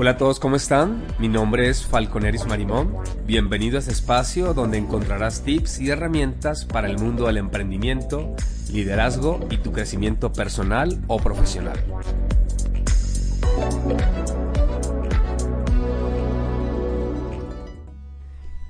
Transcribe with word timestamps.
Hola 0.00 0.12
a 0.12 0.16
todos, 0.16 0.40
¿cómo 0.40 0.56
están? 0.56 1.04
Mi 1.18 1.28
nombre 1.28 1.68
es 1.68 1.84
Falconeris 1.84 2.46
Marimón. 2.46 2.96
Bienvenido 3.26 3.76
a 3.76 3.80
este 3.80 3.92
espacio 3.92 4.54
donde 4.54 4.78
encontrarás 4.78 5.42
tips 5.44 5.78
y 5.78 5.90
herramientas 5.90 6.64
para 6.64 6.88
el 6.88 6.98
mundo 6.98 7.26
del 7.26 7.36
emprendimiento, 7.36 8.34
liderazgo 8.72 9.40
y 9.50 9.58
tu 9.58 9.72
crecimiento 9.72 10.32
personal 10.32 11.04
o 11.06 11.18
profesional. 11.18 11.78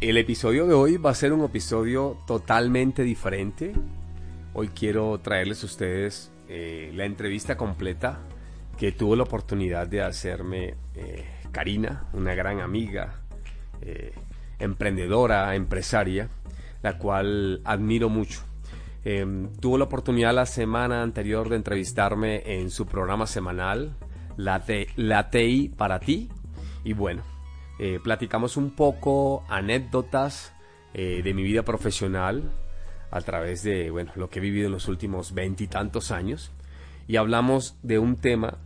El 0.00 0.16
episodio 0.16 0.66
de 0.66 0.74
hoy 0.74 0.96
va 0.96 1.10
a 1.10 1.14
ser 1.14 1.32
un 1.32 1.44
episodio 1.44 2.16
totalmente 2.26 3.04
diferente. 3.04 3.72
Hoy 4.52 4.66
quiero 4.68 5.20
traerles 5.20 5.62
a 5.62 5.66
ustedes 5.66 6.32
eh, 6.52 6.90
la 6.96 7.04
entrevista 7.04 7.56
completa 7.56 8.18
que 8.76 8.90
tuvo 8.90 9.14
la 9.14 9.22
oportunidad 9.22 9.86
de 9.86 10.02
hacerme 10.02 10.74
eh, 10.96 11.24
Karina, 11.52 12.08
una 12.12 12.34
gran 12.34 12.58
amiga, 12.58 13.20
eh, 13.80 14.12
emprendedora, 14.58 15.54
empresaria, 15.54 16.28
la 16.82 16.98
cual 16.98 17.60
admiro 17.64 18.08
mucho. 18.08 18.40
Em, 19.04 19.52
tuvo 19.60 19.78
la 19.78 19.84
oportunidad 19.84 20.34
la 20.34 20.44
semana 20.44 21.04
anterior 21.04 21.48
de 21.48 21.54
entrevistarme 21.54 22.42
en 22.44 22.70
su 22.70 22.84
programa 22.84 23.28
semanal, 23.28 23.94
La, 24.36 24.64
la 24.96 25.30
TI 25.30 25.68
para 25.76 26.00
ti. 26.00 26.30
Y 26.82 26.94
bueno, 26.94 27.22
platicamos 28.02 28.56
un 28.56 28.70
poco 28.72 29.44
anécdotas 29.48 30.52
de 30.94 31.32
mi 31.34 31.42
vida 31.42 31.62
profesional 31.62 32.50
a 33.10 33.20
través 33.20 33.62
de 33.62 33.90
bueno, 33.90 34.12
lo 34.14 34.30
que 34.30 34.38
he 34.38 34.42
vivido 34.42 34.66
en 34.66 34.72
los 34.72 34.88
últimos 34.88 35.34
veintitantos 35.34 36.10
años 36.10 36.52
y 37.06 37.16
hablamos 37.16 37.76
de 37.82 37.98
un 37.98 38.16
tema 38.16 38.58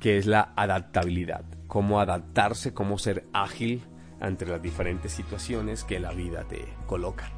que 0.00 0.18
es 0.18 0.26
la 0.26 0.52
adaptabilidad, 0.56 1.44
cómo 1.66 2.00
adaptarse, 2.00 2.74
cómo 2.74 2.98
ser 2.98 3.24
ágil 3.32 3.82
ante 4.20 4.46
las 4.46 4.62
diferentes 4.62 5.12
situaciones 5.12 5.84
que 5.84 6.00
la 6.00 6.12
vida 6.12 6.44
te 6.44 6.64
coloca. 6.86 7.30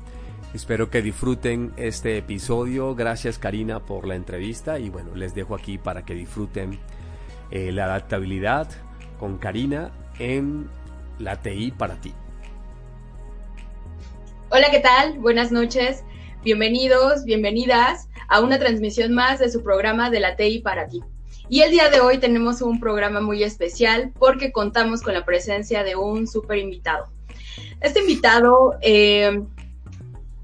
Espero 0.55 0.91
que 0.91 1.01
disfruten 1.01 1.73
este 1.77 2.19
episodio. 2.19 2.95
Gracias 2.95 3.39
Karina 3.39 3.81
por 3.81 4.07
la 4.07 4.17
entrevista 4.17 4.79
y 4.79 4.91
bueno, 4.91 5.15
les 5.15 5.35
dejo 5.35 5.55
aquí 5.55 5.79
para 5.79 6.05
que 6.05 6.15
disfruten 6.15 6.79
eh, 7.51 7.71
la 7.73 7.85
adaptabilidad 7.85 8.69
con 9.19 9.39
Karina 9.39 9.91
en 10.19 10.69
la 11.19 11.37
TI 11.41 11.73
para 11.73 11.97
ti. 11.97 12.13
Hola, 14.51 14.71
¿qué 14.71 14.81
tal? 14.81 15.19
Buenas 15.19 15.53
noches. 15.53 16.03
Bienvenidos, 16.43 17.25
bienvenidas 17.25 18.09
a 18.27 18.41
una 18.41 18.59
transmisión 18.59 19.13
más 19.13 19.41
de 19.41 19.51
su 19.51 19.63
programa 19.63 20.09
de 20.09 20.21
la 20.21 20.37
TI 20.37 20.61
para 20.61 20.89
ti. 20.89 21.03
Y 21.51 21.61
el 21.61 21.71
día 21.71 21.91
de 21.91 22.01
hoy 22.01 22.17
tenemos 22.17 22.63
un 22.63 22.81
programa 22.81 23.21
muy 23.21 23.43
especial 23.43 24.11
porque 24.19 24.51
contamos 24.51 25.03
con 25.03 25.13
la 25.13 25.27
presencia 25.27 25.85
de 25.85 25.97
un 25.97 26.27
súper 26.27 26.57
invitado. 26.57 27.13
Este 27.83 28.01
invitado 28.01 28.79
eh, 28.81 29.43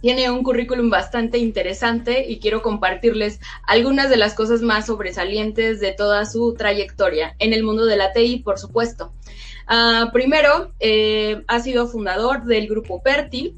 tiene 0.03 0.31
un 0.31 0.43
currículum 0.43 0.91
bastante 0.91 1.39
interesante 1.39 2.27
y 2.29 2.41
quiero 2.41 2.61
compartirles 2.61 3.41
algunas 3.67 4.11
de 4.11 4.19
las 4.19 4.35
cosas 4.35 4.61
más 4.61 4.85
sobresalientes 4.87 5.81
de 5.81 5.93
toda 5.93 6.27
su 6.27 6.53
trayectoria 6.53 7.37
en 7.39 7.55
el 7.55 7.63
mundo 7.63 7.87
de 7.87 7.97
la 7.97 8.13
TI, 8.13 8.41
por 8.41 8.59
supuesto. 8.59 9.15
Uh, 9.67 10.13
primero, 10.13 10.73
eh, 10.79 11.43
ha 11.49 11.61
sido 11.61 11.89
fundador 11.89 12.45
del 12.45 12.69
grupo 12.69 13.03
PERTI, 13.03 13.57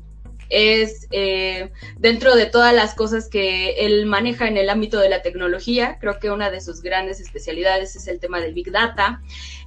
es 0.49 1.07
eh, 1.11 1.71
dentro 1.99 2.35
de 2.35 2.47
todas 2.47 2.75
las 2.75 2.95
cosas 2.95 3.29
que 3.29 3.87
él 3.87 4.07
maneja 4.07 4.49
en 4.49 4.57
el 4.57 4.71
ámbito 4.71 4.99
de 4.99 5.09
la 5.09 5.23
tecnología, 5.23 5.99
creo 6.01 6.19
que 6.19 6.31
una 6.31 6.51
de 6.51 6.61
sus 6.61 6.83
grandes 6.83 7.21
especialidades 7.21 7.97
es 7.97 8.09
el 8.09 8.21
tema 8.21 8.41
del 8.41 8.55
Big 8.55 8.71
Data. 8.71 9.21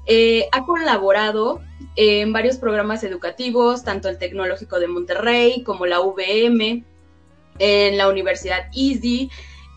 Eh, 0.07 0.47
ha 0.51 0.65
colaborado 0.65 1.61
en 1.95 2.33
varios 2.33 2.57
programas 2.57 3.03
educativos, 3.03 3.83
tanto 3.83 4.09
el 4.09 4.17
Tecnológico 4.17 4.79
de 4.79 4.87
Monterrey 4.87 5.63
como 5.63 5.85
la 5.85 5.99
VM, 5.99 6.83
en 7.59 7.97
la 7.97 8.09
Universidad 8.09 8.65
Easy, 8.75 9.29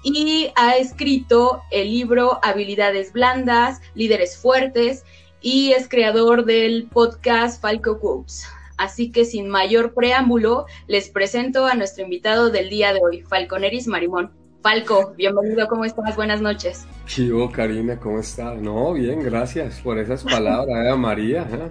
y 0.03 0.51
ha 0.57 0.77
escrito 0.77 1.63
el 1.71 1.91
libro 1.91 2.39
Habilidades 2.43 3.13
Blandas, 3.13 3.81
Líderes 3.95 4.37
Fuertes, 4.37 5.05
y 5.41 5.73
es 5.73 5.89
creador 5.89 6.47
del 6.47 6.89
podcast 6.91 7.61
Falco 7.61 7.99
Quotes. 7.99 8.47
Así 8.77 9.13
que 9.13 9.25
sin 9.25 9.49
mayor 9.49 9.95
preámbulo, 9.95 10.67
les 10.87 11.09
presento 11.09 11.67
a 11.67 11.75
nuestro 11.75 12.05
invitado 12.05 12.51
del 12.51 12.71
día 12.71 12.93
de 12.93 13.01
hoy, 13.03 13.23
Falconeris 13.23 13.87
Marimón. 13.87 14.33
Falco, 14.63 15.13
bienvenido, 15.17 15.69
¿cómo 15.69 15.85
estás? 15.85 16.17
Buenas 16.17 16.41
noches. 16.41 16.87
Chivo, 17.07 17.53
Karina, 17.53 18.01
¿cómo 18.01 18.19
estás? 18.19 18.59
No, 18.61 18.95
bien, 18.95 19.23
gracias 19.23 19.81
por 19.81 19.99
esas 19.99 20.25
palabras, 20.25 20.87
¿eh, 20.87 20.97
María. 20.97 21.47
¿eh? 21.53 21.71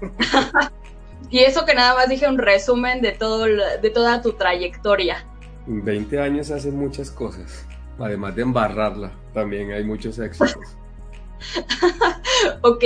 y 1.30 1.38
eso 1.38 1.64
que 1.64 1.74
nada 1.74 1.94
más 1.94 2.08
dije 2.08 2.28
un 2.28 2.38
resumen 2.38 3.00
de, 3.00 3.12
todo, 3.12 3.46
de 3.46 3.90
toda 3.90 4.20
tu 4.20 4.34
trayectoria. 4.34 5.24
20 5.66 6.20
años 6.20 6.50
hacen 6.50 6.76
muchas 6.76 7.10
cosas, 7.10 7.66
además 7.98 8.36
de 8.36 8.42
embarrarla, 8.42 9.12
también 9.32 9.72
hay 9.72 9.84
muchos 9.84 10.18
éxitos. 10.18 10.76
ok, 12.62 12.84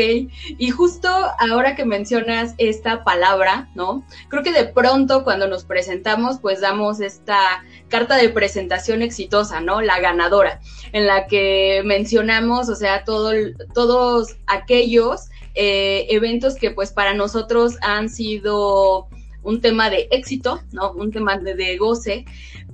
y 0.59 0.71
justo 0.71 1.09
ahora 1.39 1.75
que 1.75 1.85
mencionas 1.85 2.55
esta 2.59 3.05
palabra, 3.05 3.69
¿no? 3.75 4.05
Creo 4.29 4.43
que 4.43 4.53
de 4.53 4.67
pronto 4.67 5.25
cuando 5.25 5.49
nos 5.49 5.65
presentamos, 5.65 6.39
pues 6.41 6.61
damos 6.61 7.01
esta 7.01 7.65
carta 7.89 8.17
de 8.17 8.29
presentación 8.29 9.03
exitosa, 9.03 9.61
¿no? 9.61 9.81
La 9.81 10.01
ganadora, 10.01 10.61
en 10.93 11.07
la 11.07 11.27
que 11.27 11.83
mencionamos, 11.85 12.69
o 12.69 12.75
sea, 12.75 13.05
todo, 13.05 13.33
todos 13.75 14.37
aquellos 14.47 15.29
eh, 15.55 16.07
eventos 16.11 16.55
que 16.55 16.71
pues 16.71 16.93
para 16.93 17.15
nosotros 17.15 17.77
han 17.83 18.09
sido 18.09 19.09
un 19.43 19.61
tema 19.61 19.91
de 19.91 20.09
éxito, 20.11 20.63
¿no? 20.73 20.93
Un 20.93 21.11
tema 21.11 21.37
de, 21.37 21.55
de 21.55 21.77
goce, 21.77 22.25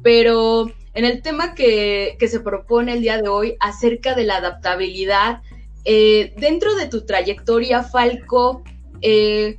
pero 0.02 0.70
en 0.94 1.04
el 1.04 1.22
tema 1.22 1.54
que, 1.54 2.16
que, 2.18 2.28
se 2.28 2.40
propone 2.40 2.92
el 2.92 3.00
día 3.00 3.20
de 3.20 3.28
hoy 3.28 3.56
acerca 3.60 4.14
de 4.14 4.24
la 4.24 4.36
adaptabilidad 4.36 5.42
eh, 5.90 6.34
dentro 6.36 6.74
de 6.74 6.86
tu 6.86 7.06
trayectoria, 7.06 7.82
Falco, 7.82 8.62
eh, 9.00 9.56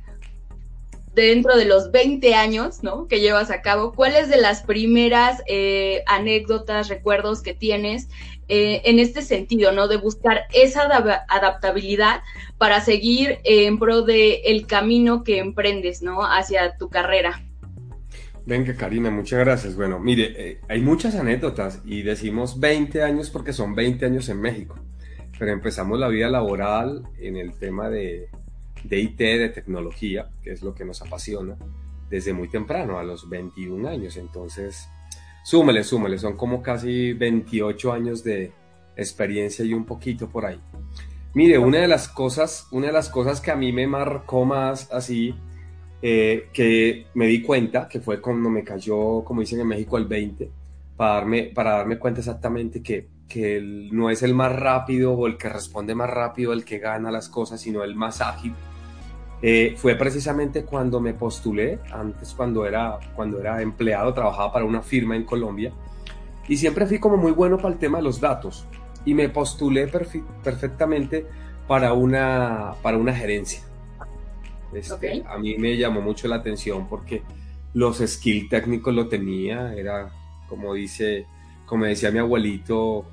dentro 1.12 1.56
de 1.56 1.64
los 1.64 1.90
20 1.90 2.36
años 2.36 2.84
¿no? 2.84 3.08
que 3.08 3.18
llevas 3.18 3.50
a 3.50 3.62
cabo, 3.62 3.92
¿cuáles 3.92 4.28
de 4.28 4.36
las 4.36 4.62
primeras 4.62 5.42
eh, 5.48 6.04
anécdotas, 6.06 6.88
recuerdos 6.88 7.42
que 7.42 7.52
tienes 7.52 8.08
en 8.52 8.98
este 8.98 9.22
sentido, 9.22 9.70
¿no? 9.70 9.86
De 9.86 9.96
buscar 9.96 10.40
esa 10.52 10.82
adaptabilidad 11.28 12.20
para 12.58 12.80
seguir 12.80 13.38
en 13.44 13.78
pro 13.78 14.02
del 14.02 14.38
el 14.44 14.66
camino 14.66 15.22
que 15.22 15.38
emprendes, 15.38 16.02
¿no? 16.02 16.24
Hacia 16.24 16.76
tu 16.76 16.88
carrera. 16.88 17.44
Venga, 18.46 18.74
Karina, 18.74 19.08
muchas 19.08 19.38
gracias. 19.38 19.76
Bueno, 19.76 20.00
mire, 20.00 20.58
hay 20.68 20.80
muchas 20.80 21.14
anécdotas 21.14 21.80
y 21.84 22.02
decimos 22.02 22.58
20 22.58 23.04
años 23.04 23.30
porque 23.30 23.52
son 23.52 23.76
20 23.76 24.04
años 24.04 24.28
en 24.28 24.40
México 24.40 24.74
pero 25.40 25.52
empezamos 25.52 25.98
la 25.98 26.08
vida 26.08 26.28
laboral 26.28 27.02
en 27.18 27.38
el 27.38 27.54
tema 27.54 27.88
de, 27.88 28.28
de 28.84 29.00
IT, 29.00 29.16
de 29.16 29.48
tecnología, 29.48 30.28
que 30.42 30.52
es 30.52 30.60
lo 30.60 30.74
que 30.74 30.84
nos 30.84 31.00
apasiona, 31.00 31.56
desde 32.10 32.34
muy 32.34 32.48
temprano, 32.48 32.98
a 32.98 33.04
los 33.04 33.26
21 33.26 33.88
años. 33.88 34.18
Entonces, 34.18 34.86
súmele, 35.42 35.82
súmele, 35.82 36.18
son 36.18 36.36
como 36.36 36.60
casi 36.60 37.14
28 37.14 37.90
años 37.90 38.22
de 38.22 38.52
experiencia 38.94 39.64
y 39.64 39.72
un 39.72 39.86
poquito 39.86 40.28
por 40.28 40.44
ahí. 40.44 40.60
Mire, 41.32 41.56
una 41.56 41.78
de 41.78 41.88
las 41.88 42.06
cosas, 42.06 42.68
una 42.70 42.88
de 42.88 42.92
las 42.92 43.08
cosas 43.08 43.40
que 43.40 43.50
a 43.50 43.56
mí 43.56 43.72
me 43.72 43.86
marcó 43.86 44.44
más 44.44 44.92
así, 44.92 45.34
eh, 46.02 46.50
que 46.52 47.06
me 47.14 47.28
di 47.28 47.40
cuenta, 47.40 47.88
que 47.88 48.00
fue 48.00 48.20
cuando 48.20 48.50
me 48.50 48.62
cayó, 48.62 49.24
como 49.24 49.40
dicen 49.40 49.60
en 49.60 49.68
México, 49.68 49.96
el 49.96 50.04
20, 50.04 50.50
para 50.98 51.14
darme, 51.14 51.44
para 51.44 51.70
darme 51.78 51.98
cuenta 51.98 52.20
exactamente 52.20 52.82
que 52.82 53.19
que 53.30 53.60
no 53.92 54.10
es 54.10 54.22
el 54.24 54.34
más 54.34 54.54
rápido 54.54 55.12
o 55.12 55.26
el 55.28 55.38
que 55.38 55.48
responde 55.48 55.94
más 55.94 56.10
rápido 56.10 56.52
el 56.52 56.64
que 56.64 56.78
gana 56.78 57.12
las 57.12 57.28
cosas, 57.28 57.60
sino 57.60 57.84
el 57.84 57.94
más 57.94 58.20
ágil. 58.20 58.54
Eh, 59.40 59.74
fue 59.78 59.94
precisamente 59.94 60.64
cuando 60.64 61.00
me 61.00 61.14
postulé, 61.14 61.78
antes 61.92 62.34
cuando 62.34 62.66
era, 62.66 62.98
cuando 63.14 63.40
era 63.40 63.62
empleado, 63.62 64.12
trabajaba 64.12 64.52
para 64.52 64.64
una 64.66 64.82
firma 64.82 65.16
en 65.16 65.24
Colombia 65.24 65.72
y 66.48 66.56
siempre 66.56 66.84
fui 66.86 66.98
como 66.98 67.16
muy 67.16 67.30
bueno 67.30 67.56
para 67.56 67.72
el 67.72 67.78
tema 67.78 67.98
de 67.98 68.04
los 68.04 68.20
datos. 68.20 68.66
y 69.06 69.14
me 69.14 69.30
postulé 69.30 69.86
perfectamente 69.86 71.26
para 71.66 71.94
una, 71.94 72.74
para 72.82 72.98
una 72.98 73.14
gerencia. 73.14 73.62
Este, 74.74 75.24
A 75.26 75.38
mí 75.38 75.56
me 75.56 75.78
llamó 75.78 76.02
mucho 76.02 76.28
la 76.28 76.36
atención 76.36 76.86
porque 76.86 77.22
los 77.72 77.98
skills 77.98 78.50
técnicos 78.50 78.94
lo 78.94 79.08
tenía, 79.08 79.72
era 79.74 80.10
como 80.48 80.74
dice, 80.74 81.26
como 81.64 81.86
decía 81.86 82.10
mi 82.10 82.18
abuelito, 82.18 83.06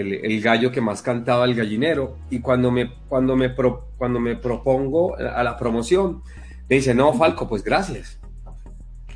el, 0.00 0.40
gallo 0.40 0.70
que 0.70 0.80
más 0.80 1.02
cantaba 1.02 1.44
el 1.44 1.54
gallinero. 1.54 2.16
Y 2.30 2.40
cuando 2.40 2.70
me, 2.70 2.92
cuando 3.08 3.36
me, 3.36 3.54
cuando 3.96 4.20
me 4.20 4.36
propongo 4.36 5.16
a 5.16 5.42
la 5.42 5.56
promoción, 5.56 6.22
me 6.68 6.76
dice, 6.76 6.94
no, 6.94 7.12
Falco, 7.14 7.48
pues 7.48 7.62
gracias. 7.64 8.20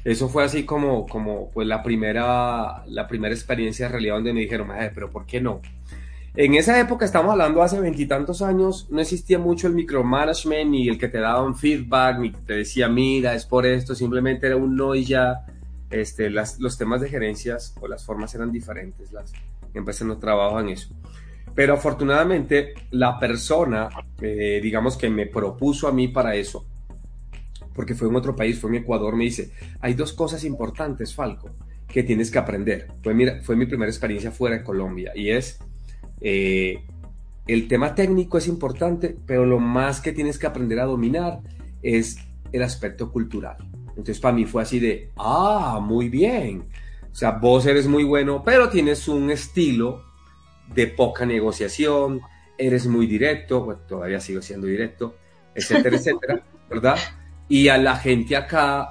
Eso 0.04 0.28
fue 0.28 0.44
así 0.44 0.64
como, 0.64 1.06
como 1.06 1.50
pues 1.50 1.66
la 1.66 1.82
primera, 1.82 2.84
la 2.86 3.06
primera 3.06 3.34
experiencia 3.34 3.86
de 3.86 3.92
realidad 3.92 4.14
donde 4.14 4.32
me 4.32 4.40
dijeron, 4.40 4.68
pero 4.94 5.10
¿por 5.10 5.26
qué 5.26 5.40
no? 5.40 5.60
En 6.36 6.54
esa 6.54 6.78
época, 6.80 7.04
estamos 7.04 7.32
hablando 7.32 7.60
hace 7.60 7.80
veintitantos 7.80 8.40
años, 8.40 8.86
no 8.88 9.00
existía 9.00 9.38
mucho 9.38 9.66
el 9.66 9.74
micromanagement, 9.74 10.70
ni 10.70 10.88
el 10.88 10.96
que 10.96 11.08
te 11.08 11.18
daba 11.18 11.42
un 11.42 11.56
feedback, 11.56 12.18
ni 12.18 12.30
que 12.30 12.38
te 12.38 12.54
decía, 12.54 12.88
mira, 12.88 13.34
es 13.34 13.44
por 13.44 13.66
esto, 13.66 13.94
simplemente 13.94 14.46
era 14.46 14.56
un 14.56 14.76
no 14.76 14.94
y 14.94 15.04
ya. 15.04 15.44
Este, 15.90 16.30
las, 16.30 16.60
los 16.60 16.78
temas 16.78 17.00
de 17.00 17.08
gerencias 17.08 17.74
o 17.80 17.88
las 17.88 18.04
formas 18.04 18.32
eran 18.36 18.52
diferentes, 18.52 19.10
empresas 19.75 20.06
no 20.06 20.19
trabajan 20.19 20.69
eso. 20.69 20.94
Pero 21.55 21.75
afortunadamente, 21.75 22.75
la 22.90 23.19
persona, 23.19 23.88
eh, 24.20 24.61
digamos 24.62 24.96
que 24.96 25.11
me 25.11 25.26
propuso 25.26 25.88
a 25.88 25.93
mí 25.93 26.08
para 26.08 26.34
eso, 26.34 26.64
porque 27.75 27.94
fue 27.94 28.08
en 28.08 28.17
otro 28.17 28.37
país, 28.37 28.58
fue 28.58 28.70
en 28.70 28.76
Ecuador, 28.76 29.17
me 29.17 29.25
dice, 29.25 29.52
hay 29.81 29.94
dos 29.94 30.12
cosas 30.12 30.44
importantes, 30.44 31.14
Falco, 31.14 31.50
que 31.87 32.02
tienes 32.02 32.31
que 32.31 32.38
aprender. 32.38 32.88
Fue 33.02 33.14
mi, 33.14 33.26
fue 33.43 33.56
mi 33.56 33.67
primera 33.67 33.90
experiencia 33.90 34.31
fuera 34.31 34.56
de 34.58 34.64
Colombia 34.64 35.12
y 35.14 35.31
es 35.31 35.58
eh, 36.20 36.84
el 37.46 37.66
tema 37.69 37.94
técnico 37.94 38.38
es 38.38 38.46
importante, 38.46 39.16
pero 39.26 39.44
lo 39.44 39.58
más 39.58 40.00
que 40.00 40.12
tienes 40.12 40.38
que 40.38 40.46
aprender 40.46 40.78
a 40.78 40.84
dominar 40.84 41.40
es 41.82 42.19
el 42.52 42.62
aspecto 42.62 43.11
cultural. 43.11 43.56
Entonces 43.88 44.20
para 44.20 44.34
mí 44.34 44.44
fue 44.44 44.62
así 44.62 44.78
de, 44.78 45.11
ah, 45.16 45.81
muy 45.82 46.08
bien. 46.08 46.64
O 47.10 47.14
sea, 47.14 47.32
vos 47.32 47.66
eres 47.66 47.86
muy 47.86 48.04
bueno, 48.04 48.42
pero 48.44 48.68
tienes 48.68 49.08
un 49.08 49.30
estilo 49.30 50.04
de 50.74 50.86
poca 50.86 51.26
negociación, 51.26 52.20
eres 52.56 52.86
muy 52.86 53.06
directo, 53.06 53.64
bueno, 53.64 53.80
todavía 53.88 54.20
sigo 54.20 54.42
siendo 54.42 54.66
directo, 54.66 55.16
etcétera, 55.54 55.96
etcétera, 55.98 56.42
¿verdad? 56.68 56.96
Y 57.48 57.68
a 57.68 57.78
la 57.78 57.96
gente 57.96 58.36
acá 58.36 58.88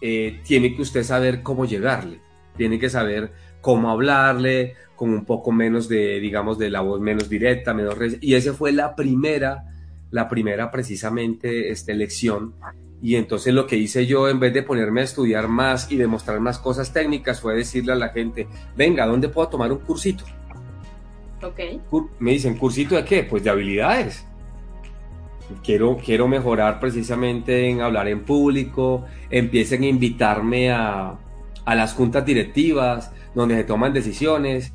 eh, 0.00 0.40
tiene 0.44 0.74
que 0.74 0.82
usted 0.82 1.02
saber 1.02 1.42
cómo 1.42 1.66
llegarle, 1.66 2.20
tiene 2.56 2.78
que 2.78 2.88
saber 2.88 3.32
cómo 3.60 3.90
hablarle, 3.90 4.74
con 5.02 5.10
un 5.10 5.24
poco 5.24 5.50
menos 5.50 5.88
de, 5.88 6.20
digamos, 6.20 6.58
de 6.58 6.70
la 6.70 6.80
voz 6.80 7.00
menos 7.00 7.28
directa, 7.28 7.74
menos... 7.74 7.96
Y 8.20 8.34
esa 8.34 8.54
fue 8.54 8.70
la 8.70 8.94
primera, 8.94 9.64
la 10.12 10.28
primera 10.28 10.70
precisamente 10.70 11.70
este, 11.72 11.94
lección. 11.94 12.54
Y 13.02 13.16
entonces 13.16 13.52
lo 13.52 13.66
que 13.66 13.76
hice 13.76 14.06
yo, 14.06 14.28
en 14.28 14.38
vez 14.38 14.54
de 14.54 14.62
ponerme 14.62 15.00
a 15.00 15.04
estudiar 15.04 15.48
más 15.48 15.90
y 15.90 15.96
demostrar 15.96 16.38
más 16.38 16.60
cosas 16.60 16.92
técnicas, 16.92 17.40
fue 17.40 17.56
decirle 17.56 17.92
a 17.92 17.96
la 17.96 18.10
gente, 18.10 18.46
venga, 18.76 19.04
¿dónde 19.06 19.28
puedo 19.28 19.48
tomar 19.48 19.72
un 19.72 19.78
cursito? 19.78 20.24
Ok. 21.42 21.60
Me 22.20 22.30
dicen, 22.30 22.56
¿cursito 22.56 22.94
de 22.94 23.04
qué? 23.04 23.24
Pues 23.24 23.42
de 23.42 23.50
habilidades. 23.50 24.24
Quiero, 25.64 25.98
quiero 26.02 26.28
mejorar 26.28 26.78
precisamente 26.78 27.68
en 27.68 27.80
hablar 27.80 28.06
en 28.06 28.24
público, 28.24 29.04
empiecen 29.28 29.82
a 29.82 29.86
invitarme 29.86 30.70
a, 30.70 31.18
a 31.64 31.74
las 31.74 31.94
juntas 31.94 32.24
directivas, 32.24 33.10
donde 33.34 33.56
se 33.56 33.64
toman 33.64 33.92
decisiones, 33.92 34.72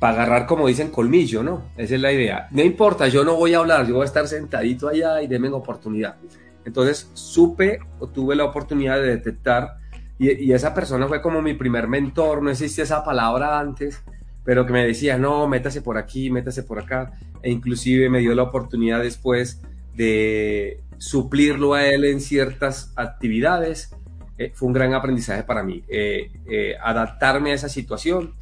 para 0.00 0.14
agarrar, 0.14 0.46
como 0.46 0.66
dicen, 0.66 0.90
colmillo, 0.90 1.44
¿no? 1.44 1.70
Esa 1.76 1.94
es 1.94 2.00
la 2.00 2.12
idea. 2.12 2.48
No 2.50 2.62
importa, 2.62 3.06
yo 3.06 3.24
no 3.24 3.36
voy 3.36 3.54
a 3.54 3.58
hablar, 3.58 3.86
yo 3.86 3.94
voy 3.94 4.02
a 4.02 4.06
estar 4.06 4.26
sentadito 4.26 4.88
allá 4.88 5.22
y 5.22 5.28
denme 5.28 5.48
oportunidad. 5.50 6.16
Entonces 6.64 7.10
supe 7.14 7.80
o 7.98 8.08
tuve 8.08 8.36
la 8.36 8.44
oportunidad 8.44 8.96
de 9.00 9.08
detectar 9.08 9.78
y, 10.18 10.52
esa 10.52 10.74
persona 10.74 11.08
fue 11.08 11.20
como 11.20 11.42
mi 11.42 11.54
primer 11.54 11.88
mentor, 11.88 12.42
no 12.42 12.50
existía 12.50 12.84
esa 12.84 13.04
palabra 13.04 13.58
antes, 13.58 14.02
pero 14.44 14.64
que 14.64 14.72
me 14.72 14.86
decía, 14.86 15.18
no, 15.18 15.48
métase 15.48 15.82
por 15.82 15.98
aquí, 15.98 16.30
métase 16.30 16.62
por 16.62 16.78
acá, 16.78 17.12
e 17.42 17.50
inclusive 17.50 18.08
me 18.08 18.20
dio 18.20 18.34
la 18.34 18.44
oportunidad 18.44 19.02
después 19.02 19.60
de 19.94 20.80
suplirlo 20.98 21.74
a 21.74 21.86
él 21.86 22.04
en 22.04 22.20
ciertas 22.20 22.92
actividades. 22.96 23.94
Eh, 24.38 24.52
fue 24.54 24.68
un 24.68 24.72
gran 24.72 24.94
aprendizaje 24.94 25.42
para 25.44 25.62
mí, 25.62 25.82
eh, 25.88 26.30
eh, 26.46 26.74
adaptarme 26.80 27.52
a 27.52 27.54
esa 27.54 27.68
situación 27.68 28.34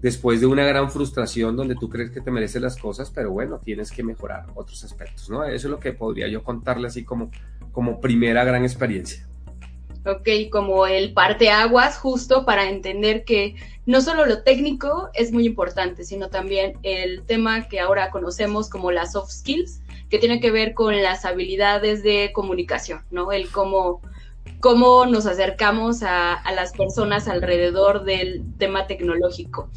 después 0.00 0.40
de 0.40 0.46
una 0.46 0.64
gran 0.64 0.90
frustración 0.90 1.56
donde 1.56 1.74
tú 1.74 1.88
crees 1.88 2.10
que 2.10 2.20
te 2.20 2.30
mereces 2.30 2.62
las 2.62 2.76
cosas, 2.76 3.10
pero 3.10 3.30
bueno, 3.32 3.58
tienes 3.58 3.90
que 3.90 4.02
mejorar 4.02 4.46
otros 4.54 4.84
aspectos, 4.84 5.28
¿no? 5.28 5.44
Eso 5.44 5.66
es 5.66 5.70
lo 5.70 5.80
que 5.80 5.92
podría 5.92 6.28
yo 6.28 6.44
contarle 6.44 6.86
así 6.86 7.04
como, 7.04 7.30
como 7.78 8.00
primera 8.00 8.42
gran 8.42 8.64
experiencia. 8.64 9.24
Ok, 10.04 10.50
como 10.50 10.88
el 10.88 11.12
parteaguas 11.12 11.96
justo 11.96 12.44
para 12.44 12.68
entender 12.68 13.22
que 13.22 13.54
no 13.86 14.00
solo 14.00 14.26
lo 14.26 14.42
técnico 14.42 15.10
es 15.14 15.30
muy 15.30 15.46
importante, 15.46 16.04
sino 16.04 16.28
también 16.28 16.72
el 16.82 17.22
tema 17.22 17.68
que 17.68 17.78
ahora 17.78 18.10
conocemos 18.10 18.68
como 18.68 18.90
las 18.90 19.12
soft 19.12 19.30
skills, 19.30 19.80
que 20.10 20.18
tiene 20.18 20.40
que 20.40 20.50
ver 20.50 20.74
con 20.74 21.00
las 21.00 21.24
habilidades 21.24 22.02
de 22.02 22.32
comunicación, 22.34 23.04
¿no? 23.12 23.30
El 23.30 23.48
cómo 23.48 24.00
cómo 24.58 25.06
nos 25.06 25.26
acercamos 25.26 26.02
a, 26.02 26.42
las 26.52 26.72
personas 26.72 27.28
alrededor 27.28 28.02
del 28.02 28.42
tema 28.58 28.88
tecnológico. 28.88 29.70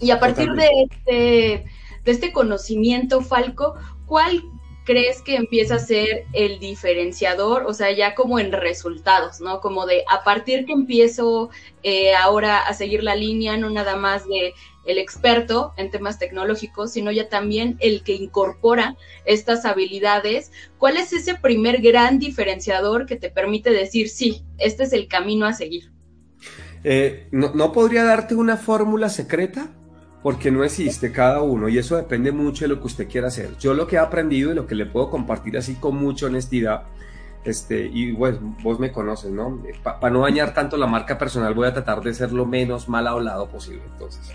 Y 0.00 0.10
a 0.10 0.18
partir 0.18 0.50
de 0.54 0.68
este, 0.90 1.64
de 2.04 2.10
este 2.10 2.32
conocimiento, 2.32 3.20
Falco, 3.20 3.76
¿cuál 4.06 4.42
crees 4.88 5.20
que 5.20 5.36
empieza 5.36 5.74
a 5.74 5.80
ser 5.80 6.24
el 6.32 6.58
diferenciador? 6.60 7.64
O 7.66 7.74
sea, 7.74 7.92
ya 7.92 8.14
como 8.14 8.38
en 8.38 8.52
resultados, 8.52 9.38
¿no? 9.38 9.60
Como 9.60 9.84
de 9.84 10.02
a 10.08 10.24
partir 10.24 10.64
que 10.64 10.72
empiezo 10.72 11.50
eh, 11.82 12.14
ahora 12.14 12.60
a 12.60 12.72
seguir 12.72 13.04
la 13.04 13.14
línea, 13.14 13.58
no 13.58 13.68
nada 13.68 13.96
más 13.96 14.26
de 14.26 14.54
el 14.86 14.96
experto 14.96 15.74
en 15.76 15.90
temas 15.90 16.18
tecnológicos, 16.18 16.90
sino 16.90 17.12
ya 17.12 17.28
también 17.28 17.76
el 17.80 18.02
que 18.02 18.14
incorpora 18.14 18.96
estas 19.26 19.66
habilidades. 19.66 20.52
¿Cuál 20.78 20.96
es 20.96 21.12
ese 21.12 21.34
primer 21.34 21.82
gran 21.82 22.18
diferenciador 22.18 23.04
que 23.04 23.16
te 23.16 23.28
permite 23.28 23.68
decir, 23.68 24.08
sí, 24.08 24.46
este 24.56 24.84
es 24.84 24.94
el 24.94 25.06
camino 25.06 25.44
a 25.44 25.52
seguir? 25.52 25.92
Eh, 26.82 27.28
no, 27.30 27.72
podría 27.72 28.04
darte 28.04 28.34
una 28.34 28.56
fórmula 28.56 29.10
secreta, 29.10 29.68
porque 30.28 30.50
no 30.50 30.62
existe 30.62 31.10
cada 31.10 31.40
uno 31.40 31.70
y 31.70 31.78
eso 31.78 31.96
depende 31.96 32.32
mucho 32.32 32.66
de 32.66 32.68
lo 32.68 32.80
que 32.80 32.86
usted 32.86 33.08
quiera 33.08 33.28
hacer. 33.28 33.56
Yo 33.58 33.72
lo 33.72 33.86
que 33.86 33.96
he 33.96 33.98
aprendido 33.98 34.52
y 34.52 34.54
lo 34.54 34.66
que 34.66 34.74
le 34.74 34.84
puedo 34.84 35.08
compartir 35.08 35.56
así 35.56 35.76
con 35.76 35.96
mucha 35.96 36.26
honestidad, 36.26 36.82
este, 37.44 37.88
y 37.90 38.12
pues 38.12 38.36
vos 38.62 38.78
me 38.78 38.92
conoces, 38.92 39.30
¿no? 39.30 39.58
Para 39.82 40.10
no 40.10 40.20
dañar 40.20 40.52
tanto 40.52 40.76
la 40.76 40.86
marca 40.86 41.16
personal 41.16 41.54
voy 41.54 41.68
a 41.68 41.72
tratar 41.72 42.02
de 42.02 42.12
ser 42.12 42.30
lo 42.32 42.44
menos 42.44 42.90
mal 42.90 43.06
hablado 43.06 43.48
posible. 43.48 43.80
Entonces, 43.90 44.30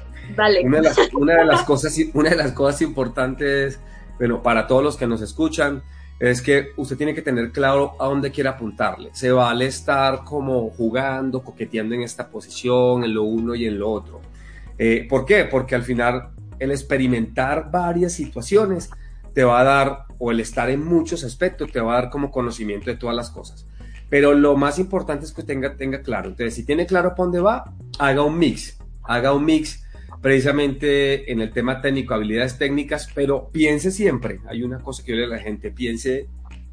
una, 0.64 0.78
de 0.78 0.82
las, 0.82 0.98
una, 1.14 1.36
de 1.36 1.46
las, 1.46 1.62
cosas, 1.62 1.96
una 2.16 2.32
de 2.32 2.38
las 2.38 2.54
cosas 2.54 2.82
importantes, 2.82 3.80
bueno, 4.18 4.42
para 4.42 4.66
todos 4.66 4.84
los 4.84 4.98
que 4.98 5.06
nos 5.06 5.22
escuchan, 5.22 5.84
es 6.18 6.42
que 6.42 6.70
usted 6.76 6.98
tiene 6.98 7.14
que 7.14 7.22
tener 7.22 7.52
claro 7.52 7.94
a 8.00 8.08
dónde 8.08 8.32
quiere 8.32 8.50
apuntarle. 8.50 9.12
Se 9.14 9.32
vale 9.32 9.68
estar 9.68 10.24
como 10.24 10.72
jugando, 10.72 11.44
coqueteando 11.44 11.94
en 11.94 12.02
esta 12.02 12.30
posición, 12.30 13.04
en 13.04 13.14
lo 13.14 13.22
uno 13.22 13.54
y 13.54 13.68
en 13.68 13.78
lo 13.78 13.92
otro. 13.92 14.33
Eh, 14.78 15.06
¿Por 15.10 15.26
qué? 15.26 15.46
Porque 15.46 15.76
al 15.76 15.84
final 15.84 16.30
el 16.60 16.72
experimentar 16.72 17.72
varias 17.72 18.14
situaciones 18.14 18.90
te 19.34 19.44
va 19.44 19.62
a 19.62 19.64
dar, 19.64 20.06
o 20.20 20.32
el 20.32 20.40
estar 20.40 20.70
en 20.70 20.84
muchos 20.84 21.24
aspectos, 21.24 21.72
te 21.72 21.80
va 21.80 21.94
a 21.94 22.02
dar 22.02 22.10
como 22.10 22.32
conocimiento 22.32 22.90
de 22.90 22.98
todas 22.98 23.16
las 23.16 23.30
cosas. 23.30 23.66
Pero 24.10 24.34
lo 24.34 24.56
más 24.56 24.78
importante 24.78 25.26
es 25.26 25.32
que 25.32 25.44
tenga, 25.44 25.76
tenga 25.76 26.02
claro. 26.02 26.30
Entonces, 26.30 26.54
si 26.54 26.64
tiene 26.64 26.86
claro 26.86 27.10
para 27.10 27.24
dónde 27.24 27.40
va, 27.40 27.74
haga 27.98 28.22
un 28.24 28.38
mix. 28.38 28.78
Haga 29.04 29.34
un 29.34 29.46
mix 29.46 29.84
precisamente 30.22 31.32
en 31.32 31.42
el 31.42 31.52
tema 31.52 31.82
técnico, 31.82 32.14
habilidades 32.14 32.58
técnicas, 32.58 33.10
pero 33.14 33.50
piense 33.52 33.92
siempre, 33.92 34.40
hay 34.48 34.64
una 34.64 34.80
cosa 34.80 35.04
que 35.04 35.12
yo 35.12 35.18
le 35.18 35.26
a 35.26 35.28
la 35.28 35.40
gente, 35.40 35.70
piense 35.70 36.28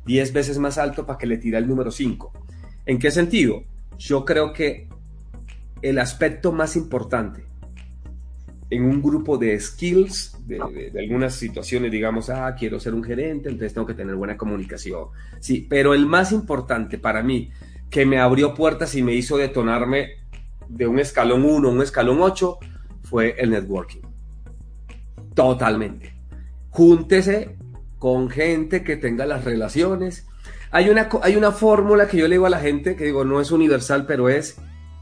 10 0.07 0.33
veces 0.33 0.59
más 0.59 0.79
alto 0.79 1.05
para 1.05 1.19
que 1.19 1.27
le 1.27 1.37
tire 1.37 1.59
el 1.59 1.67
número 1.67 1.91
5. 1.91 2.33
¿En 2.87 3.01
qué 3.01 3.11
sentido? 3.11 3.65
Yo 3.99 4.25
creo 4.25 4.53
que 4.53 4.87
el 5.83 5.99
aspecto 5.99 6.53
más 6.53 6.77
importante 6.77 7.50
en 8.71 8.85
un 8.85 9.03
grupo 9.03 9.37
de 9.37 9.59
skills, 9.59 10.37
de, 10.47 10.61
algunas 10.99 11.35
situaciones, 11.35 11.91
digamos, 11.91 12.31
ah, 12.31 12.55
quiero 12.57 12.79
ser 12.79 12.95
un 12.95 13.03
gerente, 13.03 13.49
entonces 13.49 13.75
tengo 13.75 13.87
que 13.87 13.95
tener 13.95 14.15
buena 14.15 14.37
comunicación. 14.37 15.07
Sí, 15.41 15.67
pero 15.69 15.93
el 15.93 16.07
más 16.07 16.31
importante 16.31 16.97
para 16.97 17.23
mí, 17.23 17.51
que 17.91 18.07
me 18.07 18.19
abrió 18.19 18.55
puertas 18.55 18.95
y 18.95 19.03
me 19.03 19.15
hizo 19.15 19.37
detonarme 19.37 20.21
de 20.69 20.87
un 20.87 21.01
escalón 21.01 21.45
1 21.45 21.69
a 21.69 21.73
un 21.73 21.83
escalón 21.83 22.19
8, 22.21 22.59
fue 23.03 23.35
el 23.39 23.51
networking. 23.51 24.03
Totalmente. 25.35 26.15
Júntese 26.71 27.57
con 27.99 28.31
gente 28.31 28.85
que 28.85 28.97
tenga 28.97 29.27
las 29.27 29.45
relaciones. 29.45 30.29
Hay 30.71 30.89
una, 30.89 31.09
hay 31.23 31.35
una 31.35 31.51
fórmula 31.51 32.07
que 32.07 32.19
yo 32.19 32.29
le 32.29 32.37
digo 32.37 32.47
a 32.47 32.51
la 32.51 32.61
gente, 32.61 32.95
que 32.95 33.05
digo, 33.05 33.25
no 33.25 33.41
es 33.41 33.51
universal, 33.51 34.07
pero 34.07 34.29
es, 34.29 34.59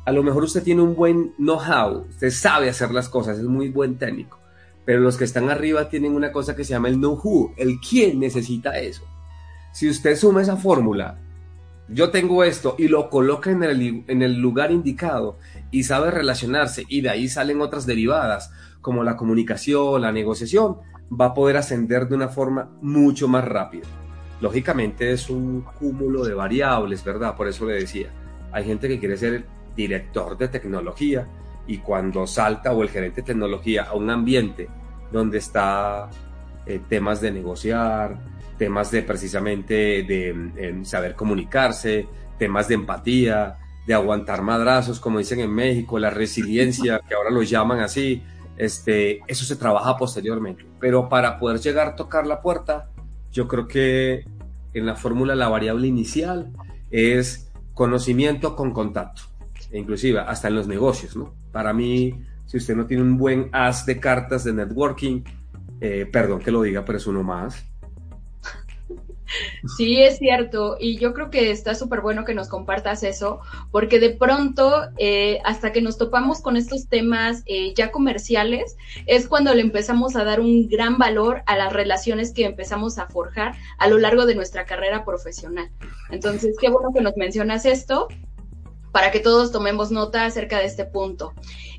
a 0.08 0.12
lo 0.12 0.22
mejor 0.22 0.44
usted 0.44 0.62
tiene 0.62 0.80
un 0.80 0.94
buen 0.94 1.34
know-how, 1.36 2.06
usted 2.08 2.30
sabe 2.30 2.70
hacer 2.70 2.92
las 2.92 3.10
cosas, 3.10 3.36
es 3.36 3.44
muy 3.44 3.68
buen 3.68 3.98
técnico, 3.98 4.38
pero 4.86 5.00
los 5.00 5.18
que 5.18 5.24
están 5.24 5.50
arriba 5.50 5.90
tienen 5.90 6.14
una 6.14 6.32
cosa 6.32 6.56
que 6.56 6.64
se 6.64 6.70
llama 6.70 6.88
el 6.88 6.94
know-who, 6.94 7.52
el 7.58 7.78
quién 7.78 8.18
necesita 8.18 8.78
eso. 8.78 9.02
Si 9.70 9.86
usted 9.86 10.16
suma 10.16 10.40
esa 10.40 10.56
fórmula, 10.56 11.18
yo 11.90 12.08
tengo 12.08 12.42
esto 12.42 12.74
y 12.78 12.88
lo 12.88 13.10
coloca 13.10 13.50
en 13.50 13.62
el, 13.62 14.04
en 14.08 14.22
el 14.22 14.38
lugar 14.38 14.72
indicado 14.72 15.36
y 15.70 15.82
sabe 15.82 16.10
relacionarse 16.10 16.86
y 16.88 17.02
de 17.02 17.10
ahí 17.10 17.28
salen 17.28 17.60
otras 17.60 17.84
derivadas 17.84 18.50
como 18.80 19.04
la 19.04 19.14
comunicación, 19.14 20.00
la 20.00 20.10
negociación, 20.10 20.78
va 21.12 21.26
a 21.26 21.34
poder 21.34 21.58
ascender 21.58 22.08
de 22.08 22.14
una 22.14 22.28
forma 22.28 22.70
mucho 22.80 23.28
más 23.28 23.44
rápida. 23.44 23.84
Lógicamente 24.40 25.12
es 25.12 25.28
un 25.28 25.66
cúmulo 25.78 26.24
de 26.24 26.32
variables, 26.32 27.04
¿verdad? 27.04 27.36
Por 27.36 27.46
eso 27.46 27.66
le 27.66 27.74
decía, 27.74 28.08
hay 28.52 28.64
gente 28.64 28.88
que 28.88 28.98
quiere 28.98 29.18
ser 29.18 29.57
director 29.78 30.36
de 30.36 30.48
tecnología 30.48 31.28
y 31.68 31.78
cuando 31.78 32.26
salta 32.26 32.72
o 32.72 32.82
el 32.82 32.90
gerente 32.90 33.20
de 33.20 33.26
tecnología 33.28 33.84
a 33.84 33.94
un 33.94 34.10
ambiente 34.10 34.68
donde 35.12 35.38
está 35.38 36.10
eh, 36.66 36.80
temas 36.88 37.20
de 37.20 37.30
negociar, 37.30 38.18
temas 38.58 38.90
de 38.90 39.02
precisamente 39.02 40.02
de 40.02 40.80
saber 40.82 41.14
comunicarse, 41.14 42.08
temas 42.38 42.66
de 42.66 42.74
empatía, 42.74 43.56
de 43.86 43.94
aguantar 43.94 44.42
madrazos, 44.42 44.98
como 44.98 45.20
dicen 45.20 45.38
en 45.40 45.54
México, 45.54 45.98
la 46.00 46.10
resiliencia, 46.10 47.00
que 47.08 47.14
ahora 47.14 47.30
lo 47.30 47.42
llaman 47.42 47.78
así, 47.78 48.22
este, 48.56 49.20
eso 49.28 49.44
se 49.44 49.54
trabaja 49.54 49.96
posteriormente. 49.96 50.66
Pero 50.80 51.08
para 51.08 51.38
poder 51.38 51.60
llegar 51.60 51.86
a 51.86 51.94
tocar 51.96 52.26
la 52.26 52.42
puerta, 52.42 52.90
yo 53.30 53.46
creo 53.46 53.68
que 53.68 54.24
en 54.74 54.86
la 54.86 54.96
fórmula 54.96 55.36
la 55.36 55.48
variable 55.48 55.86
inicial 55.86 56.50
es 56.90 57.52
conocimiento 57.74 58.56
con 58.56 58.72
contacto, 58.72 59.22
inclusive 59.72 60.20
hasta 60.20 60.48
en 60.48 60.54
los 60.54 60.66
negocios, 60.66 61.16
¿no? 61.16 61.34
Para 61.52 61.72
mí, 61.72 62.20
si 62.46 62.56
usted 62.56 62.76
no 62.76 62.86
tiene 62.86 63.02
un 63.02 63.18
buen 63.18 63.50
as 63.52 63.86
de 63.86 64.00
cartas 64.00 64.44
de 64.44 64.52
networking, 64.52 65.22
eh, 65.80 66.06
perdón 66.10 66.40
que 66.40 66.50
lo 66.50 66.62
diga, 66.62 66.84
pero 66.84 66.98
es 66.98 67.06
uno 67.06 67.22
más, 67.22 67.64
Sí, 69.76 70.02
es 70.02 70.18
cierto. 70.18 70.76
Y 70.78 70.98
yo 70.98 71.12
creo 71.12 71.30
que 71.30 71.50
está 71.50 71.74
súper 71.74 72.00
bueno 72.00 72.24
que 72.24 72.34
nos 72.34 72.48
compartas 72.48 73.02
eso, 73.02 73.40
porque 73.70 74.00
de 74.00 74.10
pronto, 74.10 74.88
eh, 74.96 75.40
hasta 75.44 75.72
que 75.72 75.82
nos 75.82 75.98
topamos 75.98 76.40
con 76.40 76.56
estos 76.56 76.88
temas 76.88 77.42
eh, 77.46 77.74
ya 77.74 77.90
comerciales, 77.90 78.76
es 79.06 79.28
cuando 79.28 79.54
le 79.54 79.60
empezamos 79.60 80.16
a 80.16 80.24
dar 80.24 80.40
un 80.40 80.68
gran 80.68 80.98
valor 80.98 81.42
a 81.46 81.56
las 81.56 81.72
relaciones 81.72 82.32
que 82.32 82.44
empezamos 82.44 82.98
a 82.98 83.06
forjar 83.06 83.54
a 83.78 83.88
lo 83.88 83.98
largo 83.98 84.26
de 84.26 84.34
nuestra 84.34 84.64
carrera 84.64 85.04
profesional. 85.04 85.70
Entonces, 86.10 86.56
qué 86.60 86.70
bueno 86.70 86.90
que 86.94 87.02
nos 87.02 87.16
mencionas 87.16 87.66
esto 87.66 88.08
para 88.92 89.10
que 89.10 89.20
todos 89.20 89.52
tomemos 89.52 89.90
nota 89.90 90.24
acerca 90.24 90.58
de 90.58 90.66
este 90.66 90.84
punto. 90.84 91.34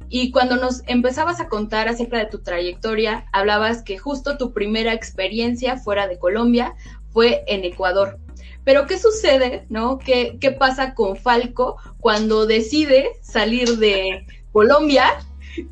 Y 0.09 0.31
cuando 0.31 0.55
nos 0.55 0.81
empezabas 0.87 1.39
a 1.39 1.49
contar 1.49 1.87
acerca 1.87 2.17
de 2.17 2.25
tu 2.25 2.39
trayectoria, 2.39 3.25
hablabas 3.31 3.83
que 3.83 3.99
justo 3.99 4.37
tu 4.37 4.53
primera 4.53 4.93
experiencia 4.93 5.77
fuera 5.77 6.07
de 6.07 6.17
Colombia 6.17 6.75
fue 7.11 7.43
en 7.47 7.63
Ecuador. 7.63 8.17
Pero 8.63 8.87
¿qué 8.87 8.97
sucede, 8.97 9.65
no? 9.69 9.99
¿Qué, 9.99 10.37
qué 10.41 10.51
pasa 10.51 10.95
con 10.95 11.15
Falco 11.15 11.77
cuando 11.99 12.45
decide 12.45 13.11
salir 13.21 13.77
de 13.77 14.25
Colombia 14.51 15.05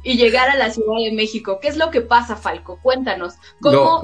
y 0.03 0.17
llegar 0.17 0.50
a 0.50 0.56
la 0.56 0.72
Ciudad 0.72 0.98
de 1.03 1.12
México? 1.12 1.60
¿Qué 1.60 1.67
es 1.67 1.77
lo 1.77 1.89
que 1.89 2.01
pasa, 2.01 2.36
Falco? 2.36 2.79
Cuéntanos. 2.82 3.36
¿Cómo 3.60 4.03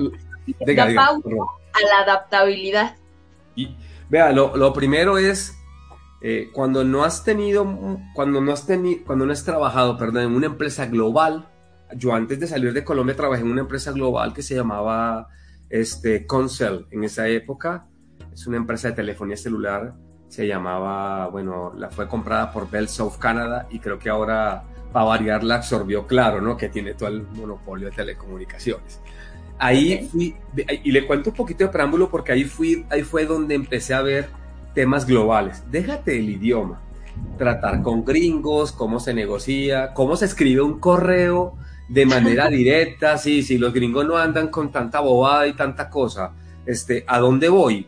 da 0.60 0.96
pausa 0.96 1.30
a 1.74 1.88
la 1.88 2.04
adaptabilidad? 2.04 2.96
Y, 3.56 3.76
vea, 4.10 4.32
lo, 4.32 4.58
lo 4.58 4.74
primero 4.74 5.18
es 5.18 5.56
eh, 6.26 6.52
cuando 6.54 6.86
no 6.86 7.04
has 7.04 7.26
tenido, 7.26 7.68
cuando 8.16 8.40
no 8.40 8.54
has 8.54 8.66
tenido, 8.66 9.04
cuando 9.06 9.26
no 9.26 9.34
has 9.34 9.44
trabajado, 9.44 9.98
perdón, 9.98 10.24
en 10.24 10.32
una 10.34 10.46
empresa 10.46 10.86
global. 10.86 11.50
Yo 11.98 12.14
antes 12.14 12.40
de 12.40 12.48
salir 12.48 12.72
de 12.72 12.86
Colombia 12.86 13.14
trabajé 13.14 13.42
en 13.42 13.52
una 13.52 13.60
empresa 13.60 13.92
global 13.92 14.34
que 14.34 14.42
se 14.42 14.56
llamaba 14.56 15.28
este, 15.70 16.26
Concel 16.26 16.88
en 16.92 17.04
esa 17.04 17.28
época. 17.28 17.88
Es 18.32 18.48
una 18.48 18.56
empresa 18.56 18.88
de 18.88 18.94
telefonía 18.96 19.36
celular. 19.36 19.96
Se 20.30 20.48
llamaba, 20.48 21.28
bueno, 21.28 21.74
la 21.76 21.90
fue 21.90 22.08
comprada 22.08 22.54
por 22.54 22.72
Bell 22.72 22.88
South 22.88 23.18
Canada 23.20 23.68
y 23.70 23.80
creo 23.80 24.00
que 24.00 24.10
ahora, 24.10 24.64
para 24.94 25.06
variar, 25.06 25.44
la 25.44 25.56
absorbió 25.56 26.08
Claro, 26.08 26.40
¿no? 26.40 26.56
Que 26.56 26.70
tiene 26.70 26.94
todo 26.94 27.10
el 27.10 27.24
monopolio 27.24 27.90
de 27.90 27.96
telecomunicaciones. 27.98 29.02
Ahí 29.60 30.08
fui, 30.10 30.36
y 30.84 30.92
le 30.92 31.06
cuento 31.06 31.32
un 31.32 31.36
poquito 31.36 31.66
de 31.66 31.70
preámbulo 31.70 32.10
porque 32.10 32.32
ahí, 32.32 32.46
fui, 32.46 32.86
ahí 32.90 33.04
fue 33.04 33.26
donde 33.26 33.56
empecé 33.56 33.94
a 33.94 34.02
ver 34.02 34.30
temas 34.74 35.06
globales. 35.06 35.64
Déjate 35.70 36.18
el 36.18 36.30
idioma. 36.30 36.82
Tratar 37.38 37.82
con 37.82 38.04
gringos, 38.04 38.72
cómo 38.72 39.00
se 39.00 39.14
negocia, 39.14 39.94
cómo 39.94 40.16
se 40.16 40.26
escribe 40.26 40.62
un 40.62 40.80
correo 40.80 41.58
de 41.90 42.06
manera 42.06 42.48
directa, 42.50 43.18
sí, 43.18 43.44
si 43.44 43.58
los 43.58 43.74
gringos 43.74 44.06
no 44.06 44.18
andan 44.18 44.48
con 44.48 44.72
tanta 44.72 45.00
bobada 45.00 45.48
y 45.48 45.54
tanta 45.54 45.90
cosa, 45.90 46.34
este, 46.66 47.04
¿a 47.08 47.20
dónde 47.20 47.50
voy? 47.50 47.88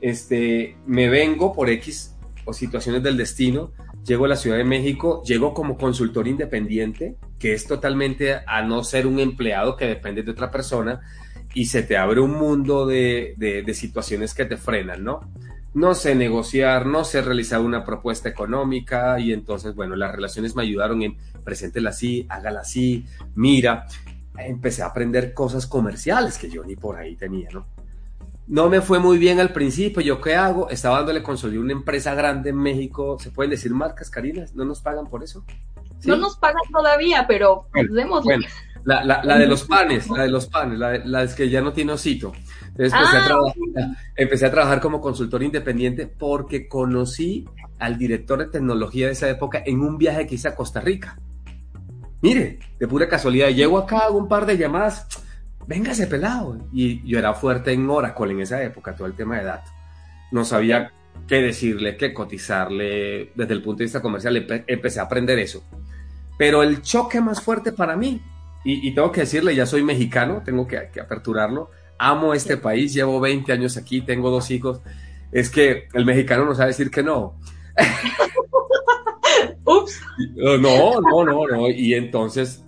Este, 0.00 0.76
me 0.86 1.08
vengo 1.08 1.52
por 1.52 1.68
X 1.70 2.16
o 2.44 2.52
situaciones 2.52 3.02
del 3.02 3.16
destino, 3.16 3.72
llego 4.04 4.24
a 4.24 4.28
la 4.28 4.36
Ciudad 4.36 4.56
de 4.56 4.64
México, 4.64 5.22
llego 5.24 5.54
como 5.54 5.76
consultor 5.76 6.26
independiente, 6.26 7.16
que 7.38 7.52
es 7.52 7.66
totalmente 7.66 8.40
a 8.46 8.62
no 8.62 8.82
ser 8.84 9.06
un 9.06 9.20
empleado 9.20 9.76
que 9.76 9.86
depende 9.86 10.22
de 10.22 10.30
otra 10.30 10.50
persona, 10.50 11.00
y 11.54 11.66
se 11.66 11.82
te 11.82 11.96
abre 11.96 12.20
un 12.20 12.32
mundo 12.32 12.86
de, 12.86 13.34
de, 13.36 13.62
de 13.62 13.74
situaciones 13.74 14.32
que 14.32 14.46
te 14.46 14.56
frenan, 14.56 15.04
¿no? 15.04 15.20
No 15.74 15.94
sé 15.94 16.14
negociar, 16.14 16.86
no 16.86 17.04
sé 17.04 17.22
realizar 17.22 17.60
una 17.60 17.84
propuesta 17.84 18.28
económica 18.28 19.18
y 19.18 19.32
entonces, 19.32 19.74
bueno, 19.74 19.96
las 19.96 20.12
relaciones 20.12 20.54
me 20.54 20.62
ayudaron 20.62 21.02
en 21.02 21.16
preséntela 21.44 21.90
así, 21.90 22.26
hágala 22.28 22.60
así, 22.60 23.06
mira, 23.34 23.86
empecé 24.36 24.82
a 24.82 24.86
aprender 24.86 25.32
cosas 25.32 25.66
comerciales 25.66 26.38
que 26.38 26.50
yo 26.50 26.64
ni 26.64 26.76
por 26.76 26.96
ahí 26.96 27.16
tenía, 27.16 27.48
¿no? 27.52 27.66
No 28.48 28.68
me 28.68 28.80
fue 28.80 28.98
muy 28.98 29.18
bien 29.18 29.40
al 29.40 29.52
principio, 29.52 30.02
¿yo 30.02 30.20
qué 30.20 30.34
hago? 30.34 30.68
Estaba 30.68 30.98
dándole 30.98 31.22
consolidar 31.22 31.62
una 31.62 31.72
empresa 31.72 32.14
grande 32.14 32.50
en 32.50 32.56
México, 32.56 33.16
¿se 33.18 33.30
pueden 33.30 33.50
decir 33.50 33.72
marcas, 33.72 34.10
Karina? 34.10 34.44
¿No 34.54 34.64
nos 34.64 34.80
pagan 34.80 35.06
por 35.06 35.22
eso? 35.22 35.44
No 36.04 36.16
nos 36.16 36.36
pagan 36.36 36.62
todavía, 36.70 37.24
pero 37.26 37.68
bueno, 37.72 38.20
bueno 38.22 38.44
la, 38.84 39.04
la, 39.04 39.38
de 39.38 39.46
los 39.46 39.64
panes, 39.64 40.10
la 40.10 40.24
de 40.24 40.30
los 40.30 40.46
panes, 40.46 40.78
la, 40.78 40.98
la 40.98 41.34
que 41.34 41.48
ya 41.48 41.60
no 41.60 41.72
tiene 41.72 41.92
osito. 41.92 42.32
Entonces 42.76 42.92
empecé, 42.94 43.16
a 43.16 43.36
ah, 43.36 43.96
empecé 44.16 44.46
a 44.46 44.50
trabajar 44.50 44.80
como 44.80 45.00
consultor 45.00 45.42
independiente 45.42 46.06
porque 46.06 46.68
conocí 46.68 47.46
al 47.78 47.98
director 47.98 48.38
de 48.38 48.46
tecnología 48.46 49.06
de 49.06 49.12
esa 49.12 49.28
época 49.28 49.62
en 49.64 49.80
un 49.80 49.98
viaje 49.98 50.26
que 50.26 50.36
hice 50.36 50.48
a 50.48 50.54
Costa 50.54 50.80
Rica. 50.80 51.18
Mire, 52.22 52.60
de 52.78 52.88
pura 52.88 53.08
casualidad, 53.08 53.48
llego 53.48 53.78
acá, 53.78 53.98
hago 53.98 54.16
un 54.16 54.28
par 54.28 54.46
de 54.46 54.56
llamadas, 54.56 55.06
véngase 55.66 56.06
pelado. 56.06 56.56
Y 56.72 57.06
yo 57.06 57.18
era 57.18 57.34
fuerte 57.34 57.72
en 57.72 57.90
Oracle 57.90 58.32
en 58.32 58.40
esa 58.40 58.62
época, 58.62 58.94
todo 58.94 59.06
el 59.08 59.14
tema 59.14 59.38
de 59.38 59.44
datos. 59.44 59.72
No 60.30 60.44
sabía 60.44 60.92
qué 61.26 61.42
decirle, 61.42 61.96
qué 61.96 62.14
cotizarle 62.14 63.32
desde 63.34 63.54
el 63.54 63.62
punto 63.62 63.78
de 63.78 63.84
vista 63.86 64.00
comercial, 64.00 64.46
empecé 64.66 65.00
a 65.00 65.04
aprender 65.04 65.38
eso. 65.38 65.64
Pero 66.38 66.62
el 66.62 66.80
choque 66.80 67.20
más 67.20 67.42
fuerte 67.42 67.72
para 67.72 67.96
mí, 67.96 68.22
y, 68.64 68.94
tengo 68.94 69.10
que 69.10 69.22
decirle, 69.22 69.56
ya 69.56 69.66
soy 69.66 69.82
mexicano, 69.82 70.42
tengo 70.44 70.68
que, 70.68 70.88
que 70.92 71.00
aperturarlo, 71.00 71.70
amo 71.98 72.34
este 72.34 72.56
país, 72.56 72.92
llevo 72.92 73.20
20 73.20 73.52
años 73.52 73.76
aquí, 73.76 74.00
tengo 74.00 74.30
dos 74.30 74.50
hijos, 74.50 74.80
es 75.30 75.50
que 75.50 75.88
el 75.94 76.04
mexicano 76.04 76.44
no 76.44 76.54
sabe 76.54 76.68
decir 76.68 76.90
que 76.90 77.02
no. 77.02 77.38
Ups. 79.64 80.00
No, 80.36 80.58
no, 80.58 81.24
no, 81.24 81.46
no. 81.46 81.70
Y 81.70 81.94
entonces 81.94 82.64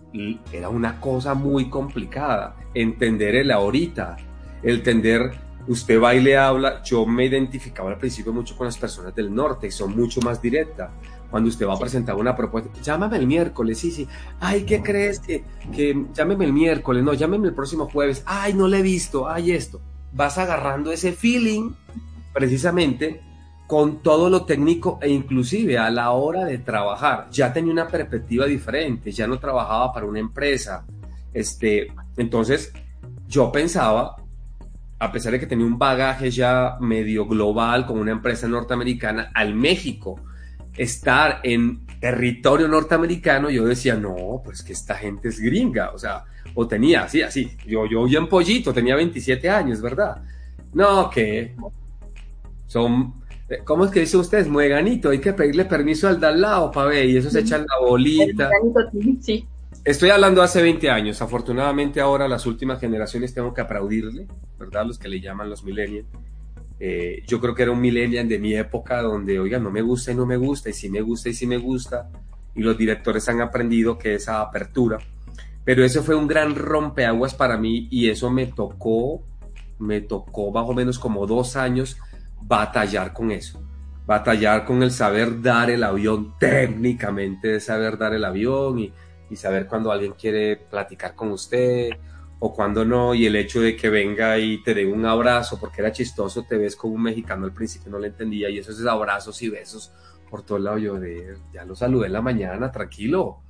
era 0.53 0.69
una 0.69 1.01
cosa 1.01 1.35
muy 1.35 1.69
complicada. 1.69 2.57
Entender 2.73 3.35
el 3.37 3.51
ahorita, 3.51 4.17
entender, 4.63 5.33
usted 5.67 6.01
va 6.01 6.15
y 6.15 6.23
le 6.23 6.37
habla. 6.37 6.83
Yo 6.83 7.05
me 7.05 7.27
identificaba 7.27 7.91
al 7.91 7.99
principio 7.99 8.33
mucho 8.33 8.57
con 8.57 8.67
las 8.67 8.79
personas 8.79 9.15
del 9.15 9.35
norte, 9.35 9.71
son 9.71 9.95
mucho 9.97 10.21
más 10.21 10.41
directas 10.41 10.91
cuando 11.35 11.49
usted 11.49 11.67
va 11.67 11.75
a 11.75 11.79
presentar 11.81 12.15
una 12.15 12.37
propuesta, 12.37 12.71
llámame 12.81 13.17
el 13.17 13.27
miércoles, 13.27 13.77
sí, 13.77 13.91
sí, 13.91 14.07
ay, 14.39 14.63
¿qué 14.63 14.85
crees? 14.85 15.19
Que, 15.19 15.43
que 15.75 16.07
llámeme 16.15 16.45
el 16.45 16.53
miércoles, 16.53 17.03
no, 17.03 17.13
llámeme 17.13 17.49
el 17.49 17.55
próximo 17.55 17.91
jueves, 17.91 18.23
ay, 18.25 18.55
no 18.55 18.69
le 18.69 18.79
he 18.79 18.83
visto, 18.83 19.29
ay, 19.29 19.51
esto. 19.51 19.81
Vas 20.13 20.39
agarrando 20.39 20.93
ese 20.93 21.11
feeling 21.11 21.73
precisamente 22.33 23.21
con 23.67 24.01
todo 24.01 24.31
lo 24.31 24.45
técnico 24.45 25.01
e 25.03 25.11
inclusive 25.11 25.77
a 25.77 25.91
la 25.91 26.13
hora 26.13 26.45
de 26.45 26.59
trabajar. 26.59 27.27
Ya 27.33 27.53
tenía 27.53 27.73
una 27.73 27.89
perspectiva 27.89 28.47
diferente, 28.47 29.11
ya 29.11 29.27
no 29.27 29.41
trabajaba 29.41 29.93
para 29.93 30.07
una 30.07 30.21
empresa. 30.21 30.87
Este, 31.33 31.89
entonces, 32.17 32.73
yo 33.27 33.51
pensaba, 33.51 34.15
a 35.01 35.11
pesar 35.11 35.33
de 35.33 35.41
que 35.41 35.49
tenía 35.49 35.67
un 35.67 35.81
bagaje 35.81 36.31
ya 36.31 36.77
medio 36.79 37.27
global 37.27 37.87
con 37.87 37.99
una 37.99 38.13
empresa 38.13 38.47
norteamericana, 38.47 39.33
al 39.35 39.57
México 39.57 40.21
estar 40.77 41.41
en 41.43 41.87
territorio 42.01 42.69
norteamericano, 42.69 43.51
yo 43.51 43.65
decía, 43.65 43.95
no, 43.95 44.43
pues 44.45 44.63
que 44.63 44.73
esta 44.73 44.95
gente 44.95 45.29
es 45.29 45.41
gringa, 45.41 45.91
o 45.93 45.99
sea, 45.99 46.25
o 46.55 46.67
tenía, 46.67 47.05
así, 47.05 47.23
así, 47.23 47.57
yo, 47.67 47.87
yo 47.87 48.19
en 48.19 48.29
pollito, 48.29 48.73
tenía 48.73 48.97
27 48.97 49.49
años, 49.49 49.81
¿verdad? 49.81 50.23
No, 50.73 51.09
que 51.09 51.55
son, 52.67 53.23
eh, 53.49 53.61
¿cómo 53.65 53.85
es 53.85 53.91
que 53.91 54.01
dice 54.01 54.17
ustedes? 54.17 54.49
Mueganito, 54.49 55.11
hay 55.11 55.21
que 55.21 55.33
pedirle 55.33 55.65
permiso 55.65 56.09
al 56.09 56.21
de 56.21 56.27
al 56.27 56.41
lado 56.41 56.71
para 56.71 56.89
ver, 56.89 57.07
y 57.07 57.17
eso 57.17 57.31
se 57.31 57.41
echan 57.41 57.65
la 57.67 57.87
bolita. 57.87 58.51
Sí. 59.21 59.47
Estoy 59.85 60.09
hablando 60.09 60.43
hace 60.43 60.63
20 60.63 60.89
años. 60.89 61.21
Afortunadamente 61.21 62.01
ahora 62.01 62.27
las 62.27 62.47
últimas 62.47 62.81
generaciones 62.81 63.35
tengo 63.35 63.53
que 63.53 63.61
aplaudirle, 63.61 64.27
¿verdad? 64.59 64.87
Los 64.87 64.99
que 64.99 65.09
le 65.09 65.21
llaman 65.21 65.51
los 65.51 65.63
millennials. 65.63 66.07
Eh, 66.87 67.23
yo 67.27 67.41
creo 67.41 67.55
que 67.55 67.63
era 67.63 67.73
un 67.73 67.81
millennial 67.81 68.29
de 68.29 68.39
mi 68.39 68.55
época 68.55 69.01
donde, 69.01 69.39
oiga, 69.39 69.59
no 69.59 69.71
me 69.71 69.81
gusta 69.81 70.13
y 70.13 70.15
no 70.15 70.27
me 70.27 70.37
gusta, 70.37 70.69
y 70.69 70.75
si 70.75 70.91
me 70.91 71.01
gusta 71.01 71.31
y 71.31 71.33
si 71.33 71.47
me 71.47 71.57
gusta. 71.57 72.11
Y 72.55 72.61
los 72.61 72.77
directores 72.77 73.27
han 73.31 73.41
aprendido 73.41 73.97
que 73.97 74.15
esa 74.15 74.43
apertura. 74.43 74.99
Pero 75.65 75.83
eso 75.83 76.03
fue 76.03 76.15
un 76.15 76.27
gran 76.27 76.55
rompeaguas 76.55 77.33
para 77.33 77.57
mí 77.57 77.89
y 77.91 78.11
eso 78.11 78.31
me 78.31 78.49
tocó, 78.49 79.23
me 79.79 80.03
tocó 80.03 80.51
más 80.51 80.69
o 80.69 80.75
menos 80.75 80.99
como 80.99 81.27
dos 81.27 81.57
años 81.57 81.97
batallar 82.43 83.15
con 83.15 83.31
eso 83.31 83.65
batallar 84.07 84.67
con 84.67 84.83
el 84.83 84.91
saber 84.91 85.41
dar 85.41 85.71
el 85.71 85.83
avión, 85.83 86.35
técnicamente 86.39 87.61
saber 87.61 87.97
dar 87.97 88.15
el 88.15 88.25
avión 88.25 88.79
y, 88.79 88.93
saber 89.35 89.67
cuando 89.67 89.91
alguien 89.91 90.13
quiere 90.13 90.57
platicar 90.57 91.17
con 91.17 91.33
usted 91.33 91.89
o 92.39 92.53
cuando 92.53 92.85
no, 92.85 93.15
y 93.15 93.27
el 93.27 93.37
hecho 93.37 93.61
de 93.61 93.77
que 93.77 93.89
venga 93.89 94.39
y 94.39 94.63
te 94.63 94.75
dé 94.75 94.87
un 94.87 95.07
abrazo, 95.07 95.59
porque 95.59 95.81
era 95.81 95.93
chistoso, 95.93 96.45
te 96.45 96.57
ves 96.57 96.77
como 96.77 96.95
un 96.95 97.03
mexicano 97.03 97.47
al 97.47 97.53
principio, 97.53 97.91
no 97.91 97.99
le 97.99 98.09
entendía, 98.09 98.51
y 98.51 98.59
esos 98.59 98.85
abrazos 98.87 99.41
y 99.43 99.49
besos 99.49 99.93
por 100.29 100.43
todo 100.43 100.59
el 100.59 100.65
lado, 100.65 100.79
yo 100.79 100.95
de, 100.99 101.37
ya 101.53 101.65
lo 101.65 101.77
saludé 101.77 102.09
en 102.09 102.13
la 102.13 102.23
mañana, 102.23 102.71
tranquilo. 102.71 103.41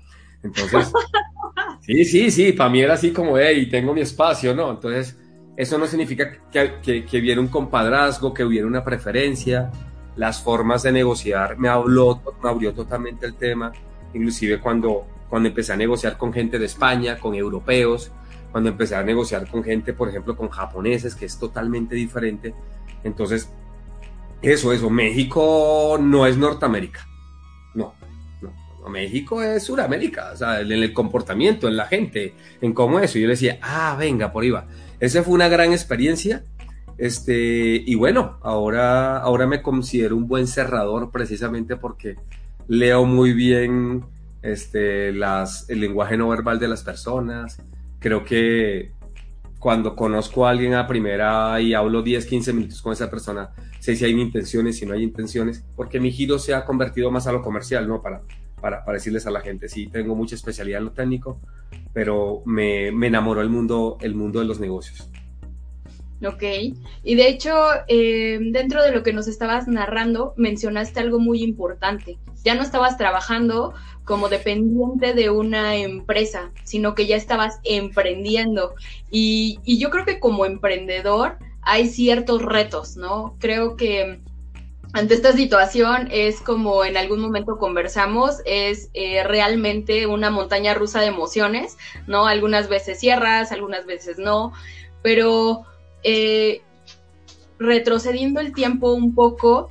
Entonces, 0.42 0.92
sí, 1.80 2.04
sí, 2.04 2.30
sí, 2.30 2.52
para 2.52 2.70
mí 2.70 2.82
era 2.82 2.94
así 2.94 3.10
como, 3.10 3.38
hey, 3.38 3.68
tengo 3.70 3.94
mi 3.94 4.02
espacio, 4.02 4.54
¿no? 4.54 4.70
Entonces, 4.70 5.18
eso 5.56 5.78
no 5.78 5.86
significa 5.86 6.30
que, 6.50 6.74
que, 6.82 7.04
que 7.04 7.18
hubiera 7.18 7.40
un 7.40 7.48
compadrazgo, 7.48 8.34
que 8.34 8.44
hubiera 8.44 8.66
una 8.66 8.84
preferencia, 8.84 9.70
las 10.16 10.40
formas 10.42 10.82
de 10.82 10.92
negociar, 10.92 11.58
me 11.58 11.68
habló, 11.68 12.20
me 12.42 12.48
abrió 12.48 12.72
totalmente 12.72 13.26
el 13.26 13.34
tema, 13.34 13.72
inclusive 14.12 14.60
cuando, 14.60 15.06
cuando 15.28 15.48
empecé 15.48 15.72
a 15.72 15.76
negociar 15.76 16.16
con 16.16 16.32
gente 16.32 16.58
de 16.58 16.66
España, 16.66 17.18
con 17.18 17.34
europeos, 17.34 18.12
cuando 18.54 18.70
empecé 18.70 18.94
a 18.94 19.02
negociar 19.02 19.50
con 19.50 19.64
gente, 19.64 19.92
por 19.94 20.08
ejemplo, 20.08 20.36
con 20.36 20.48
japoneses, 20.48 21.16
que 21.16 21.24
es 21.24 21.36
totalmente 21.40 21.96
diferente. 21.96 22.54
Entonces, 23.02 23.50
eso, 24.42 24.72
eso, 24.72 24.90
México 24.90 25.98
no 26.00 26.24
es 26.24 26.36
Norteamérica, 26.36 27.04
no, 27.74 27.94
no, 28.40 28.88
México 28.88 29.42
es 29.42 29.64
Suramérica, 29.64 30.30
o 30.34 30.36
sea, 30.36 30.60
en 30.60 30.70
el 30.70 30.92
comportamiento, 30.92 31.66
en 31.66 31.76
la 31.76 31.86
gente, 31.86 32.36
en 32.60 32.72
cómo 32.72 33.00
eso. 33.00 33.18
Yo 33.18 33.26
le 33.26 33.32
decía, 33.32 33.58
ah, 33.60 33.96
venga, 33.98 34.30
por 34.30 34.44
ahí 34.44 34.50
va. 34.50 34.68
Esa 35.00 35.24
fue 35.24 35.34
una 35.34 35.48
gran 35.48 35.72
experiencia 35.72 36.44
este, 36.96 37.82
y 37.84 37.96
bueno, 37.96 38.38
ahora, 38.40 39.18
ahora 39.18 39.48
me 39.48 39.62
considero 39.62 40.16
un 40.16 40.28
buen 40.28 40.46
cerrador 40.46 41.10
precisamente 41.10 41.74
porque 41.74 42.18
leo 42.68 43.04
muy 43.04 43.32
bien 43.32 44.04
este, 44.42 45.12
las, 45.12 45.68
el 45.68 45.80
lenguaje 45.80 46.16
no 46.16 46.28
verbal 46.28 46.60
de 46.60 46.68
las 46.68 46.84
personas. 46.84 47.58
Creo 48.04 48.22
que 48.22 48.92
cuando 49.58 49.96
conozco 49.96 50.46
a 50.46 50.50
alguien 50.50 50.74
a 50.74 50.86
primera 50.86 51.58
y 51.62 51.72
hablo 51.72 52.02
10, 52.02 52.26
15 52.26 52.52
minutos 52.52 52.82
con 52.82 52.92
esa 52.92 53.10
persona, 53.10 53.48
sé 53.80 53.96
si 53.96 54.04
hay 54.04 54.10
intenciones, 54.10 54.76
si 54.76 54.84
no 54.84 54.92
hay 54.92 55.02
intenciones, 55.02 55.64
porque 55.74 56.00
mi 56.00 56.12
giro 56.12 56.38
se 56.38 56.52
ha 56.52 56.66
convertido 56.66 57.10
más 57.10 57.26
a 57.26 57.32
lo 57.32 57.40
comercial, 57.40 57.88
¿no? 57.88 58.02
Para, 58.02 58.20
para, 58.60 58.84
para 58.84 58.96
decirles 58.96 59.26
a 59.26 59.30
la 59.30 59.40
gente, 59.40 59.70
sí, 59.70 59.86
tengo 59.86 60.14
mucha 60.14 60.34
especialidad 60.34 60.80
en 60.80 60.84
lo 60.84 60.92
técnico, 60.92 61.40
pero 61.94 62.42
me, 62.44 62.92
me 62.92 63.06
enamoró 63.06 63.40
el 63.40 63.48
mundo, 63.48 63.96
el 64.02 64.14
mundo 64.14 64.38
de 64.40 64.44
los 64.44 64.60
negocios. 64.60 65.08
Ok, 66.22 66.42
y 67.02 67.14
de 67.14 67.28
hecho, 67.28 67.54
eh, 67.88 68.38
dentro 68.40 68.82
de 68.82 68.92
lo 68.92 69.02
que 69.02 69.14
nos 69.14 69.28
estabas 69.28 69.66
narrando, 69.66 70.34
mencionaste 70.36 71.00
algo 71.00 71.18
muy 71.18 71.42
importante. 71.42 72.18
Ya 72.44 72.54
no 72.54 72.62
estabas 72.62 72.96
trabajando 72.96 73.72
como 74.04 74.28
dependiente 74.28 75.14
de 75.14 75.30
una 75.30 75.76
empresa, 75.76 76.50
sino 76.64 76.94
que 76.94 77.06
ya 77.06 77.16
estabas 77.16 77.60
emprendiendo. 77.64 78.74
Y, 79.10 79.58
y 79.64 79.78
yo 79.78 79.90
creo 79.90 80.04
que 80.04 80.20
como 80.20 80.46
emprendedor 80.46 81.38
hay 81.62 81.88
ciertos 81.88 82.42
retos, 82.42 82.96
¿no? 82.96 83.36
Creo 83.38 83.76
que 83.76 84.20
ante 84.94 85.14
esta 85.14 85.32
situación 85.32 86.08
es 86.12 86.40
como 86.40 86.84
en 86.84 86.96
algún 86.96 87.20
momento 87.20 87.58
conversamos, 87.58 88.40
es 88.44 88.90
eh, 88.94 89.24
realmente 89.24 90.06
una 90.06 90.30
montaña 90.30 90.72
rusa 90.72 91.00
de 91.00 91.06
emociones, 91.06 91.76
¿no? 92.06 92.28
Algunas 92.28 92.68
veces 92.68 93.00
cierras, 93.00 93.50
algunas 93.50 93.86
veces 93.86 94.18
no, 94.18 94.52
pero 95.02 95.64
eh, 96.04 96.62
retrocediendo 97.58 98.40
el 98.40 98.54
tiempo 98.54 98.92
un 98.92 99.16
poco, 99.16 99.68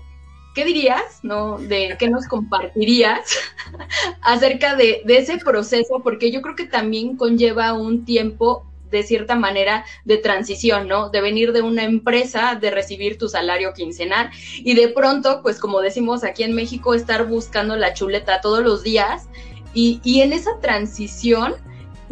¿qué 0.53 0.65
dirías, 0.65 1.19
no? 1.23 1.57
De 1.57 1.95
qué 1.99 2.09
nos 2.09 2.27
compartirías 2.27 3.37
acerca 4.21 4.75
de, 4.75 5.03
ese 5.07 5.37
proceso, 5.37 6.01
porque 6.03 6.31
yo 6.31 6.41
creo 6.41 6.55
que 6.55 6.65
también 6.65 7.17
conlleva 7.17 7.73
un 7.73 8.05
tiempo 8.05 8.65
de 8.89 9.03
cierta 9.03 9.35
manera 9.35 9.85
de 10.05 10.17
transición, 10.17 10.87
¿no? 10.87 11.09
De 11.09 11.21
venir 11.21 11.51
de 11.51 11.61
una 11.61 11.83
empresa, 11.83 12.55
de 12.55 12.69
recibir 12.69 13.17
tu 13.17 13.27
salario 13.27 13.73
quincenal 13.73 14.29
y 14.57 14.75
de 14.75 14.89
pronto, 14.89 15.41
pues 15.41 15.59
como 15.59 15.81
decimos 15.81 16.23
aquí 16.23 16.43
en 16.43 16.53
México, 16.53 16.93
estar 16.93 17.27
buscando 17.27 17.75
la 17.75 17.93
chuleta 17.93 18.41
todos 18.41 18.63
los 18.63 18.83
días 18.83 19.27
y, 19.73 19.99
y 20.03 20.21
en 20.21 20.31
esa 20.31 20.59
transición, 20.61 21.55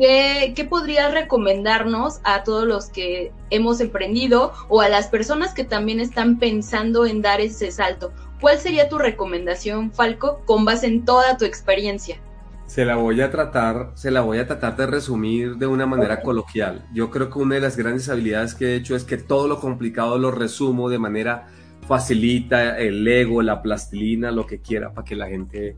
¿Qué, 0.02 0.68
podrías 0.68 1.14
recomendarnos 1.14 2.22
a 2.24 2.44
todos 2.44 2.66
los 2.66 2.90
que 2.90 3.32
hemos 3.52 3.80
emprendido 3.82 4.52
o 4.68 4.82
a 4.82 4.90
las 4.90 5.08
personas 5.08 5.54
que 5.54 5.64
también 5.64 6.00
están 6.00 6.40
pensando 6.40 7.06
en 7.06 7.22
dar 7.22 7.40
ese 7.40 7.72
salto? 7.72 8.12
¿Cuál 8.42 8.58
sería 8.58 8.90
tu 8.90 8.98
recomendación, 8.98 9.92
Falco, 9.92 10.42
con 10.46 10.66
base 10.66 10.88
en 10.88 11.06
toda 11.06 11.38
tu 11.38 11.46
experiencia? 11.46 12.18
Se 12.66 12.86
la 12.86 12.96
voy 12.96 13.22
a 13.22 13.30
tratar, 13.30 13.92
se 13.94 14.10
la 14.10 14.22
voy 14.22 14.40
a 14.40 14.48
tratar 14.48 14.76
de 14.76 14.88
resumir 14.88 15.58
de 15.58 15.68
una 15.68 15.86
manera 15.86 16.22
coloquial. 16.22 16.84
Yo 16.92 17.12
creo 17.12 17.30
que 17.30 17.38
una 17.38 17.56
de 17.56 17.62
las 17.62 17.78
grandes 17.78 18.10
habilidades 18.10 18.56
que 18.56 18.66
he 18.66 18.76
hecho 18.76 18.96
es 18.96 19.04
que 19.04 19.18
todo 19.18 19.48
lo 19.48 19.60
complicado 19.60 20.18
lo 20.18 20.32
resumo 20.32 20.90
de 20.90 20.98
manera 20.98 21.50
facilita, 21.88 22.80
el 22.80 23.08
ego, 23.08 23.44
la 23.44 23.62
plastilina, 23.62 24.32
lo 24.32 24.48
que 24.48 24.60
quiera, 24.60 24.92
para 24.92 25.06
que 25.06 25.16
la 25.16 25.28
gente 25.28 25.76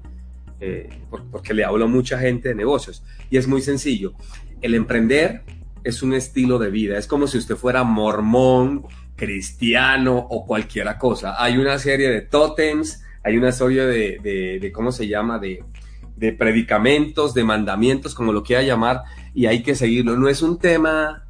eh, 0.61 0.87
porque 1.31 1.53
le 1.53 1.65
hablo 1.65 1.83
a 1.83 1.89
mucha 1.89 2.17
gente 2.17 2.49
de 2.49 2.55
negocios. 2.55 3.03
Y 3.29 3.35
es 3.35 3.45
muy 3.45 3.61
sencillo. 3.61 4.13
El 4.61 4.75
emprender 4.75 5.41
es 5.83 6.01
un 6.01 6.13
estilo 6.13 6.59
de 6.59 6.69
vida. 6.69 6.97
Es 6.97 7.07
como 7.07 7.27
si 7.27 7.37
usted 7.37 7.57
fuera 7.57 7.83
mormón, 7.83 8.85
cristiano 9.23 10.17
o 10.17 10.45
cualquiera 10.45 10.97
cosa. 10.97 11.41
Hay 11.41 11.57
una 11.57 11.79
serie 11.79 12.09
de 12.09 12.21
tótems, 12.21 13.03
hay 13.23 13.37
una 13.37 13.51
serie 13.51 13.85
de, 13.85 14.71
¿cómo 14.73 14.91
se 14.91 15.07
llama? 15.07 15.39
De, 15.39 15.63
de 16.15 16.33
predicamentos, 16.33 17.33
de 17.33 17.43
mandamientos, 17.43 18.13
como 18.15 18.33
lo 18.33 18.43
quiera 18.43 18.61
llamar, 18.63 19.03
y 19.33 19.45
hay 19.45 19.63
que 19.63 19.75
seguirlo. 19.75 20.17
No 20.17 20.27
es 20.27 20.41
un 20.41 20.59
tema, 20.59 21.25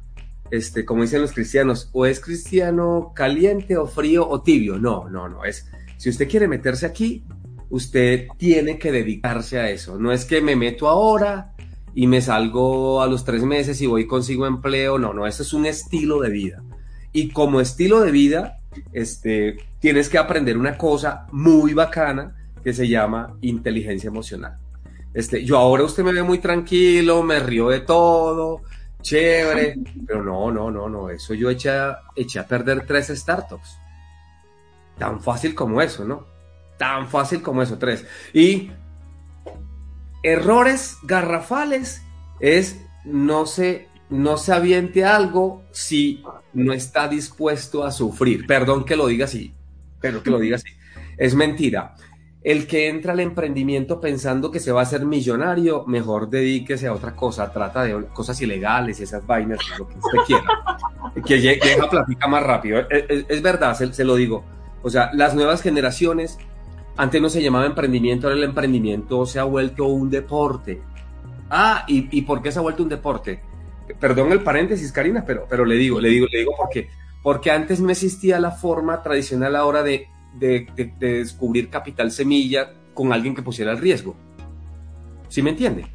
este, 0.50 0.84
como 0.84 1.02
dicen 1.02 1.22
los 1.22 1.32
cristianos, 1.32 1.88
o 1.92 2.04
es 2.04 2.20
cristiano 2.20 3.12
caliente 3.14 3.76
o 3.76 3.86
frío 3.86 4.28
o 4.28 4.42
tibio. 4.42 4.78
No, 4.78 5.08
no, 5.08 5.28
no. 5.28 5.44
Es, 5.44 5.70
si 5.96 6.10
usted 6.10 6.28
quiere 6.28 6.48
meterse 6.48 6.86
aquí, 6.86 7.24
usted 7.70 8.26
tiene 8.36 8.78
que 8.78 8.90
dedicarse 8.90 9.58
a 9.58 9.70
eso. 9.70 9.98
No 9.98 10.12
es 10.12 10.24
que 10.24 10.40
me 10.40 10.56
meto 10.56 10.88
ahora 10.88 11.54
y 11.94 12.08
me 12.08 12.20
salgo 12.20 13.02
a 13.02 13.06
los 13.06 13.24
tres 13.24 13.44
meses 13.44 13.80
y 13.80 13.86
voy 13.86 14.06
consigo 14.06 14.46
empleo. 14.46 14.98
No, 14.98 15.14
no, 15.14 15.26
eso 15.26 15.42
es 15.44 15.52
un 15.52 15.66
estilo 15.66 16.20
de 16.20 16.30
vida. 16.30 16.62
Y 17.14 17.30
como 17.30 17.62
estilo 17.62 18.02
de 18.02 18.10
vida, 18.10 18.58
este, 18.92 19.56
tienes 19.80 20.10
que 20.10 20.18
aprender 20.18 20.58
una 20.58 20.76
cosa 20.76 21.26
muy 21.32 21.72
bacana 21.72 22.36
que 22.62 22.74
se 22.74 22.86
llama 22.86 23.36
inteligencia 23.40 24.08
emocional. 24.08 24.58
Este, 25.14 25.44
yo 25.44 25.56
ahora 25.56 25.84
usted 25.84 26.02
me 26.02 26.12
ve 26.12 26.22
muy 26.22 26.38
tranquilo, 26.38 27.22
me 27.22 27.38
río 27.38 27.68
de 27.68 27.80
todo, 27.80 28.62
chévere, 29.00 29.76
pero 30.06 30.24
no, 30.24 30.50
no, 30.50 30.70
no, 30.70 30.88
no, 30.88 31.08
eso 31.08 31.34
yo 31.34 31.50
eché, 31.50 31.70
eché 32.16 32.40
a 32.40 32.46
perder 32.46 32.84
tres 32.84 33.08
startups. 33.08 33.78
Tan 34.98 35.20
fácil 35.20 35.54
como 35.54 35.80
eso, 35.80 36.04
¿no? 36.04 36.26
Tan 36.78 37.08
fácil 37.08 37.42
como 37.42 37.62
eso, 37.62 37.78
tres. 37.78 38.04
Y 38.32 38.72
errores 40.22 40.96
garrafales 41.04 42.02
es 42.40 42.80
no 43.04 43.46
se, 43.46 43.88
no 44.10 44.36
se 44.36 44.52
aviente 44.52 45.04
algo 45.04 45.62
si 45.72 46.22
no 46.52 46.72
está 46.72 47.08
dispuesto 47.08 47.84
a 47.84 47.90
sufrir. 47.90 48.46
Perdón 48.46 48.84
que 48.84 48.96
lo 48.96 49.06
diga 49.06 49.24
así, 49.24 49.54
pero 50.00 50.22
que 50.22 50.30
lo 50.30 50.38
diga 50.38 50.56
así. 50.56 50.68
Es 51.16 51.34
mentira. 51.34 51.94
El 52.42 52.66
que 52.66 52.88
entra 52.88 53.14
al 53.14 53.20
emprendimiento 53.20 54.00
pensando 54.00 54.50
que 54.50 54.60
se 54.60 54.70
va 54.70 54.80
a 54.80 54.82
hacer 54.82 55.06
millonario, 55.06 55.84
mejor 55.86 56.28
dedíquese 56.28 56.86
a 56.86 56.92
otra 56.92 57.16
cosa. 57.16 57.50
Trata 57.50 57.84
de 57.84 58.06
cosas 58.08 58.38
ilegales 58.42 59.00
y 59.00 59.04
esas 59.04 59.26
vainas, 59.26 59.58
lo 59.78 59.88
que 59.88 59.96
usted 59.98 60.18
quiera. 60.26 60.44
Que 61.24 61.40
llegue 61.40 61.80
a 61.80 61.88
platica 61.88 62.28
más 62.28 62.42
rápido. 62.42 62.86
Es, 62.90 63.40
verdad, 63.40 63.74
se 63.74 64.04
lo 64.04 64.16
digo. 64.16 64.44
O 64.82 64.90
sea, 64.90 65.10
las 65.14 65.34
nuevas 65.34 65.62
generaciones 65.62 66.38
antes 66.96 67.20
no 67.20 67.28
se 67.28 67.42
llamaba 67.42 67.66
emprendimiento, 67.66 68.26
ahora 68.26 68.38
el 68.38 68.44
emprendimiento 68.44 69.26
se 69.26 69.40
ha 69.40 69.44
vuelto 69.44 69.86
un 69.86 70.10
deporte. 70.10 70.80
Ah, 71.50 71.84
¿y, 71.88 72.22
por 72.22 72.40
qué 72.40 72.52
se 72.52 72.58
ha 72.58 72.62
vuelto 72.62 72.82
un 72.82 72.88
deporte? 72.88 73.42
Perdón 74.00 74.32
el 74.32 74.42
paréntesis, 74.42 74.90
Karina, 74.92 75.24
pero, 75.26 75.46
pero 75.48 75.64
le 75.64 75.76
digo, 75.76 76.00
le 76.00 76.08
digo, 76.08 76.26
le 76.30 76.38
digo 76.38 76.54
porque, 76.56 76.88
porque 77.22 77.50
antes 77.50 77.80
no 77.80 77.90
existía 77.90 78.40
la 78.40 78.50
forma 78.50 79.02
tradicional 79.02 79.56
ahora 79.56 79.82
de, 79.82 80.08
de, 80.34 80.66
descubrir 80.98 81.68
capital 81.68 82.10
semilla 82.10 82.72
con 82.94 83.12
alguien 83.12 83.34
que 83.34 83.42
pusiera 83.42 83.72
el 83.72 83.78
riesgo. 83.78 84.14
¿Sí 85.28 85.42
me 85.42 85.50
entiende? 85.50 85.86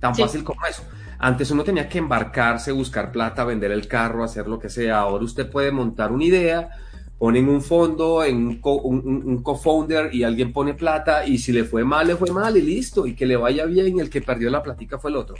Tan 0.00 0.14
fácil 0.14 0.42
como 0.42 0.64
eso. 0.66 0.82
Antes 1.18 1.50
uno 1.50 1.64
tenía 1.64 1.88
que 1.88 1.98
embarcarse, 1.98 2.72
buscar 2.72 3.10
plata, 3.10 3.44
vender 3.44 3.72
el 3.72 3.88
carro, 3.88 4.22
hacer 4.22 4.46
lo 4.46 4.58
que 4.58 4.68
sea. 4.68 5.00
Ahora 5.00 5.24
usted 5.24 5.50
puede 5.50 5.72
montar 5.72 6.12
una 6.12 6.24
idea, 6.24 6.70
ponen 7.18 7.48
un 7.48 7.60
fondo, 7.60 8.24
en 8.24 8.60
un, 8.62 9.22
un 9.24 9.42
co-founder 9.42 10.14
y 10.14 10.22
alguien 10.22 10.52
pone 10.52 10.74
plata 10.74 11.26
y 11.26 11.38
si 11.38 11.52
le 11.52 11.64
fue 11.64 11.84
mal, 11.84 12.06
le 12.06 12.16
fue 12.16 12.30
mal 12.30 12.56
y 12.56 12.62
listo. 12.62 13.06
Y 13.06 13.14
que 13.14 13.26
le 13.26 13.36
vaya 13.36 13.64
bien, 13.64 13.98
el 13.98 14.10
que 14.10 14.22
perdió 14.22 14.48
la 14.48 14.62
platica 14.62 14.98
fue 14.98 15.10
el 15.10 15.16
otro. 15.16 15.36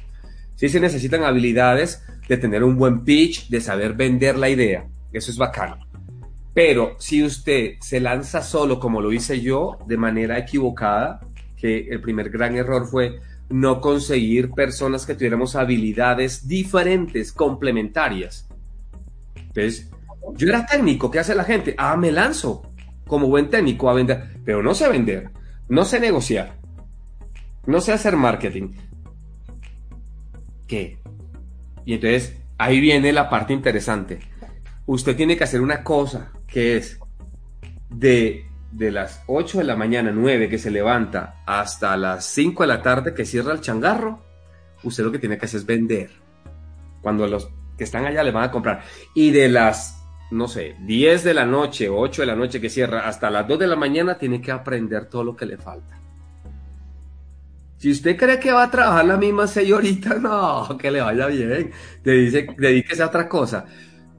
Sí 0.59 0.69
se 0.69 0.81
necesitan 0.81 1.23
habilidades 1.23 2.03
de 2.29 2.37
tener 2.37 2.65
un 2.65 2.77
buen 2.77 3.05
pitch, 3.05 3.49
de 3.49 3.61
saber 3.61 3.93
vender 3.93 4.37
la 4.37 4.51
idea. 4.51 4.89
Eso 5.13 5.31
es 5.31 5.39
bacano. 5.39 5.79
Pero 6.53 6.97
si 6.99 7.23
usted 7.23 7.75
se 7.81 8.01
lanza 8.01 8.43
solo 8.43 8.81
como 8.81 9.01
lo 9.01 9.13
hice 9.13 9.41
yo, 9.41 9.79
de 9.87 9.97
manera 9.97 10.37
equivocada, 10.37 11.21
que 11.57 11.87
el 11.89 12.01
primer 12.01 12.29
gran 12.29 12.57
error 12.57 12.89
fue 12.89 13.21
no 13.51 13.81
conseguir 13.81 14.51
personas 14.51 15.07
que 15.07 15.15
tuviéramos 15.15 15.55
habilidades 15.55 16.49
diferentes, 16.49 17.33
complementarias. 17.33 18.49
Entonces, 19.37 19.89
yo 20.35 20.49
era 20.49 20.67
técnico, 20.67 21.09
¿qué 21.09 21.21
hace 21.21 21.37
la 21.37 21.45
gente? 21.45 21.77
Ah, 21.79 21.97
me 21.97 22.11
lanzo 22.11 22.65
como 23.07 23.29
buen 23.29 23.49
técnico 23.49 23.89
a 23.89 23.95
vender, 23.95 24.41
pero 24.45 24.61
no 24.61 24.75
sé 24.75 24.89
vender, 24.89 25.31
no 25.69 25.85
sé 25.85 26.01
negociar, 26.01 26.59
no 27.65 27.81
sé 27.81 27.93
hacer 27.93 28.17
marketing. 28.17 28.71
¿Qué? 30.69 30.99
Y 31.85 31.95
entonces 31.95 32.37
ahí 32.59 32.79
viene 32.81 33.13
la 33.13 33.29
parte 33.29 33.53
interesante. 33.53 34.21
Usted 34.87 35.17
tiene 35.17 35.37
que 35.37 35.45
hacer 35.45 35.61
una 35.61 35.83
cosa 35.83 36.31
que 36.47 36.77
es 36.77 37.01
de 37.91 38.49
de 38.71 38.91
las 38.91 39.23
8 39.27 39.59
de 39.59 39.65
la 39.65 39.77
mañana, 39.77 40.11
9 40.13 40.49
que 40.49 40.59
se 40.59 40.71
levanta, 40.71 41.43
hasta 41.47 41.97
las 41.97 42.27
5 42.27 42.63
de 42.63 42.67
la 42.67 42.83
tarde 42.83 43.15
que 43.15 43.25
cierra 43.25 43.53
el 43.53 43.61
changarro, 43.61 44.23
usted 44.83 45.05
lo 45.05 45.13
que 45.13 45.19
tiene 45.19 45.39
que 45.39 45.47
hacer 45.47 45.61
es 45.61 45.67
vender. 45.67 46.11
Cuando 47.01 47.27
los 47.27 47.51
que 47.77 47.85
están 47.85 48.05
allá 48.05 48.23
le 48.23 48.33
van 48.33 48.45
a 48.45 48.51
comprar. 48.51 48.83
Y 49.15 49.31
de 49.31 49.49
las, 49.49 50.05
no 50.31 50.49
sé, 50.49 50.77
10 50.81 51.25
de 51.25 51.35
la 51.35 51.47
noche, 51.47 51.89
8 51.89 52.23
de 52.23 52.27
la 52.27 52.37
noche 52.37 52.61
que 52.61 52.69
cierra, 52.69 53.09
hasta 53.09 53.31
las 53.31 53.47
2 53.49 53.59
de 53.59 53.67
la 53.67 53.77
mañana, 53.77 54.19
tiene 54.19 54.41
que 54.41 54.53
aprender 54.53 55.07
todo 55.07 55.25
lo 55.25 55.37
que 55.37 55.47
le 55.47 55.57
falta. 55.57 55.99
Si 57.79 57.91
usted 57.91 58.17
cree 58.17 58.39
que 58.39 58.53
va 58.53 58.65
a 58.65 58.71
trabajar 58.71 59.07
la 59.07 59.17
misma 59.17 59.47
señorita, 59.47 60.15
no, 60.21 60.77
que 60.77 60.91
le 60.91 61.01
vaya 61.01 61.27
bien. 61.27 61.71
Te 62.03 62.11
dice, 62.13 62.47
dedíquese 62.59 63.03
a 63.03 63.07
otra 63.07 63.29
cosa 63.29 63.65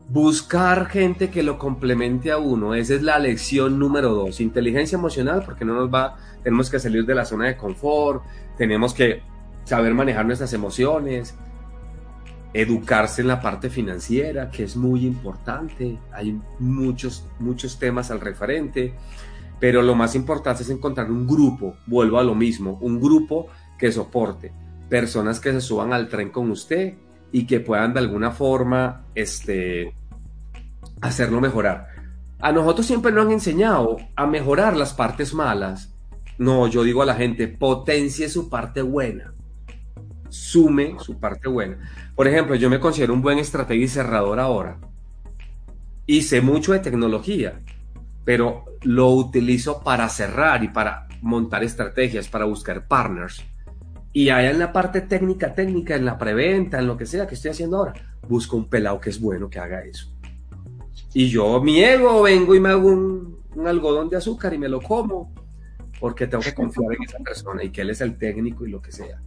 buscar 0.10 0.88
gente 0.88 1.30
que 1.30 1.43
lo 1.43 1.58
complemente 1.58 2.32
a 2.32 2.38
uno. 2.38 2.74
Esa 2.74 2.95
es 2.95 3.04
la 3.04 3.19
lección 3.19 3.80
número 3.80 4.10
dos. 4.10 4.41
Inteligencia 4.41 4.98
emocional, 4.98 5.43
porque 5.45 5.65
no 5.65 5.76
nos 5.76 5.93
va, 5.93 6.17
tenemos 6.43 6.69
que 6.69 6.80
salir 6.80 7.06
de 7.06 7.15
la 7.15 7.26
zona 7.26 7.45
de 7.45 7.58
confort, 7.58 8.24
tenemos 8.58 8.93
que 8.93 9.22
saber 9.65 9.93
manejar 9.93 10.26
nuestras 10.26 10.52
emociones, 10.54 11.36
educarse 12.54 13.22
en 13.22 13.28
la 13.28 13.39
parte 13.39 13.69
financiera, 13.69 14.50
que 14.50 14.63
es 14.63 14.76
muy 14.76 15.06
importante. 15.06 16.00
Hay 16.12 16.39
muchos, 16.58 17.26
muchos 17.39 17.78
temas 17.78 18.10
al 18.10 18.19
referente, 18.19 18.95
pero 19.60 19.82
lo 19.82 19.95
más 19.95 20.15
importante 20.15 20.63
es 20.63 20.69
encontrar 20.69 21.12
un 21.12 21.28
grupo, 21.28 21.76
vuelvo 21.86 22.19
a 22.19 22.24
lo 22.24 22.36
mismo, 22.36 22.78
un 22.82 23.00
grupo 23.00 23.48
que 23.78 23.91
soporte, 23.91 24.52
personas 24.89 25.39
que 25.39 25.52
se 25.52 25.62
suban 25.62 25.93
al 25.93 26.08
tren 26.08 26.30
con 26.30 26.50
usted 26.52 26.95
y 27.32 27.45
que 27.45 27.60
puedan 27.60 27.93
de 27.93 28.00
alguna 28.00 28.32
forma 28.32 29.06
este, 29.15 29.93
hacerlo 31.02 31.41
mejorar. 31.41 31.88
A 32.39 32.52
nosotros 32.52 32.86
siempre 32.86 33.12
nos 33.12 33.26
han 33.26 33.34
enseñado 33.34 33.98
a 34.15 34.26
mejorar 34.26 34.78
las 34.78 34.93
partes 34.93 35.34
malas. 35.34 35.93
No, 36.38 36.67
yo 36.67 36.84
digo 36.84 37.02
a 37.02 37.06
la 37.06 37.15
gente, 37.15 37.50
potencie 37.50 38.30
su 38.30 38.50
parte 38.50 38.82
buena. 38.82 39.34
Sume 40.30 40.95
su 41.00 41.19
parte 41.19 41.50
buena. 41.50 41.78
Por 42.15 42.28
ejemplo, 42.28 42.56
yo 42.56 42.69
me 42.69 42.80
considero 42.80 43.13
un 43.13 43.22
buen 43.22 43.39
estratega 43.39 43.84
y 43.84 43.88
cerrador 43.89 44.39
ahora. 44.39 44.78
Y 46.06 46.22
sé 46.22 46.41
mucho 46.41 46.72
de 46.72 46.80
tecnología, 46.80 47.62
pero 48.30 48.65
lo 48.84 49.10
utilizo 49.10 49.82
para 49.82 50.08
cerrar 50.08 50.63
y 50.63 50.68
para 50.68 51.08
montar 51.24 51.63
estrategias, 51.63 52.28
para 52.28 52.46
buscar 52.46 52.88
partners. 52.88 53.44
Y 54.13 54.30
allá 54.30 54.52
en 54.52 54.60
la 54.60 54.72
parte 54.72 55.02
técnica, 55.02 55.56
técnica, 55.56 55.96
en 55.96 56.06
la 56.06 56.15
preventa, 56.20 56.78
en 56.78 56.86
lo 56.86 56.96
que 56.96 57.08
sea 57.08 57.26
que 57.26 57.34
estoy 57.34 57.50
haciendo 57.50 57.78
ahora, 57.78 57.96
busco 58.28 58.56
un 58.56 58.70
pelado 58.70 59.00
que 59.00 59.10
es 59.10 59.20
bueno 59.20 59.50
que 59.50 59.58
haga 59.58 59.84
eso. 59.84 60.13
Y 61.12 61.28
yo, 61.30 61.60
mi 61.60 61.84
ego, 61.84 62.22
vengo 62.22 62.54
y 62.54 62.60
me 62.60 62.70
hago 62.70 62.89
un, 62.89 63.39
algodón 63.65 64.10
de 64.10 64.18
azúcar 64.18 64.54
y 64.54 64.60
me 64.60 64.70
lo 64.70 64.80
como, 64.80 65.34
porque 66.00 66.28
tengo 66.28 66.44
que 66.44 66.54
confiar 66.54 66.94
en 66.94 67.02
esa 67.02 67.18
persona 67.18 67.63
y 67.63 67.72
que 67.72 67.82
él 67.82 67.89
es 67.89 68.02
el 68.02 68.15
técnico 68.15 68.63
y 68.63 68.70
lo 68.70 68.80
que 68.80 68.92
sea. 68.92 69.24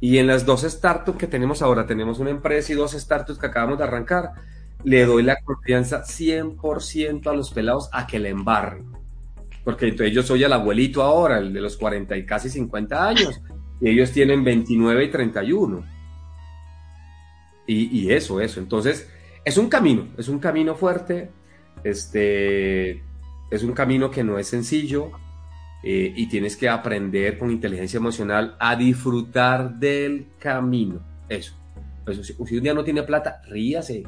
Y 0.00 0.16
en 0.16 0.26
las 0.26 0.46
dos 0.46 0.62
startups 0.62 1.18
que 1.18 1.26
tenemos 1.26 1.60
ahora, 1.60 1.86
tenemos 1.86 2.18
una 2.18 2.30
empresa 2.30 2.72
y 2.72 2.76
dos 2.76 2.92
startups 2.92 3.38
que 3.38 3.46
acabamos 3.46 3.76
de 3.76 3.84
arrancar, 3.84 4.32
le 4.84 5.04
doy 5.04 5.22
la 5.22 5.36
confianza 5.42 6.04
100% 6.04 7.26
a 7.26 7.34
los 7.34 7.50
pelados 7.50 7.88
a 7.92 8.06
que 8.06 8.18
le 8.18 8.30
embarren. 8.30 8.86
Porque 9.64 9.88
entonces 9.88 10.14
yo 10.14 10.22
soy 10.22 10.44
el 10.44 10.52
abuelito 10.52 11.02
ahora, 11.02 11.38
el 11.38 11.52
de 11.52 11.60
los 11.60 11.76
40 11.76 12.16
y 12.16 12.24
casi 12.24 12.48
50 12.48 13.08
años, 13.08 13.40
y 13.80 13.90
ellos 13.90 14.12
tienen 14.12 14.44
29 14.44 15.04
y 15.04 15.10
31. 15.10 15.84
Y, 17.66 18.00
y 18.00 18.12
eso, 18.12 18.40
eso. 18.40 18.60
Entonces, 18.60 19.10
es 19.44 19.58
un 19.58 19.68
camino, 19.68 20.08
es 20.16 20.28
un 20.28 20.38
camino 20.38 20.74
fuerte, 20.74 21.30
este, 21.82 23.02
es 23.50 23.62
un 23.62 23.72
camino 23.72 24.10
que 24.10 24.24
no 24.24 24.38
es 24.38 24.48
sencillo 24.48 25.12
eh, 25.82 26.12
y 26.16 26.26
tienes 26.28 26.56
que 26.56 26.68
aprender 26.68 27.38
con 27.38 27.50
inteligencia 27.50 27.98
emocional 27.98 28.56
a 28.58 28.74
disfrutar 28.76 29.78
del 29.78 30.26
camino. 30.38 31.00
Eso, 31.28 31.54
eso 32.06 32.24
si, 32.24 32.34
un 32.38 32.62
día 32.62 32.74
no 32.74 32.82
tiene 32.82 33.02
plata, 33.04 33.40
ríase 33.48 34.04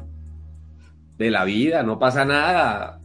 de 1.19 1.29
la 1.29 1.43
vida, 1.43 1.83
no 1.83 1.99
pasa 1.99 2.25
nada. 2.25 3.01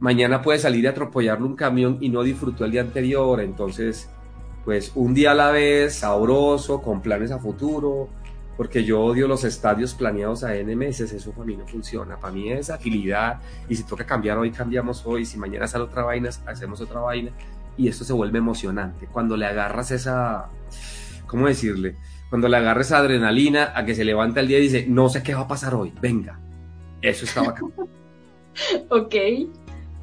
Mañana 0.00 0.42
puede 0.42 0.58
salir 0.58 0.86
a 0.86 0.90
atropellarle 0.90 1.46
un 1.46 1.56
camión 1.56 1.98
y 2.00 2.10
no 2.10 2.22
disfrutó 2.22 2.66
el 2.66 2.72
día 2.72 2.82
anterior, 2.82 3.40
entonces, 3.40 4.10
pues 4.64 4.92
un 4.94 5.14
día 5.14 5.30
a 5.30 5.34
la 5.34 5.52
vez, 5.52 5.94
sabroso, 5.94 6.82
con 6.82 7.00
planes 7.00 7.30
a 7.30 7.38
futuro, 7.38 8.10
porque 8.56 8.84
yo 8.84 9.00
odio 9.00 9.28
los 9.28 9.44
estadios 9.44 9.94
planeados 9.94 10.42
a 10.42 10.54
N 10.56 10.74
meses, 10.76 11.12
eso 11.12 11.30
para 11.30 11.46
mí 11.46 11.56
no 11.56 11.66
funciona, 11.66 12.18
para 12.18 12.34
mí 12.34 12.50
es 12.50 12.68
agilidad 12.68 13.40
y 13.68 13.76
si 13.76 13.84
toca 13.84 14.04
cambiar 14.04 14.38
hoy, 14.38 14.50
cambiamos 14.50 15.06
hoy, 15.06 15.24
si 15.24 15.38
mañana 15.38 15.66
sale 15.66 15.84
otra 15.84 16.02
vaina, 16.02 16.30
hacemos 16.46 16.80
otra 16.80 17.00
vaina 17.00 17.30
y 17.76 17.88
esto 17.88 18.04
se 18.04 18.12
vuelve 18.12 18.38
emocionante. 18.38 19.06
Cuando 19.06 19.36
le 19.36 19.46
agarras 19.46 19.92
esa, 19.92 20.48
¿cómo 21.26 21.46
decirle? 21.46 21.94
Cuando 22.28 22.48
le 22.48 22.56
agarras 22.56 22.92
adrenalina 22.92 23.72
a 23.74 23.84
que 23.84 23.94
se 23.94 24.04
levanta 24.04 24.40
el 24.40 24.48
día 24.48 24.58
y 24.58 24.62
dice, 24.62 24.86
no 24.88 25.08
sé 25.08 25.22
qué 25.22 25.34
va 25.34 25.42
a 25.42 25.48
pasar 25.48 25.74
hoy, 25.74 25.92
venga, 26.00 26.40
eso 27.02 27.24
está 27.24 27.42
bacán. 27.42 27.72
ok, 28.90 29.14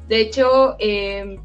de 0.08 0.20
hecho, 0.20 0.76
em, 0.78 1.38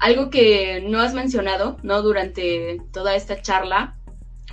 algo 0.00 0.30
que 0.30 0.84
no 0.86 1.00
has 1.00 1.14
mencionado, 1.14 1.76
¿no? 1.82 2.02
Durante 2.02 2.80
toda 2.92 3.14
esta 3.14 3.40
charla 3.42 3.96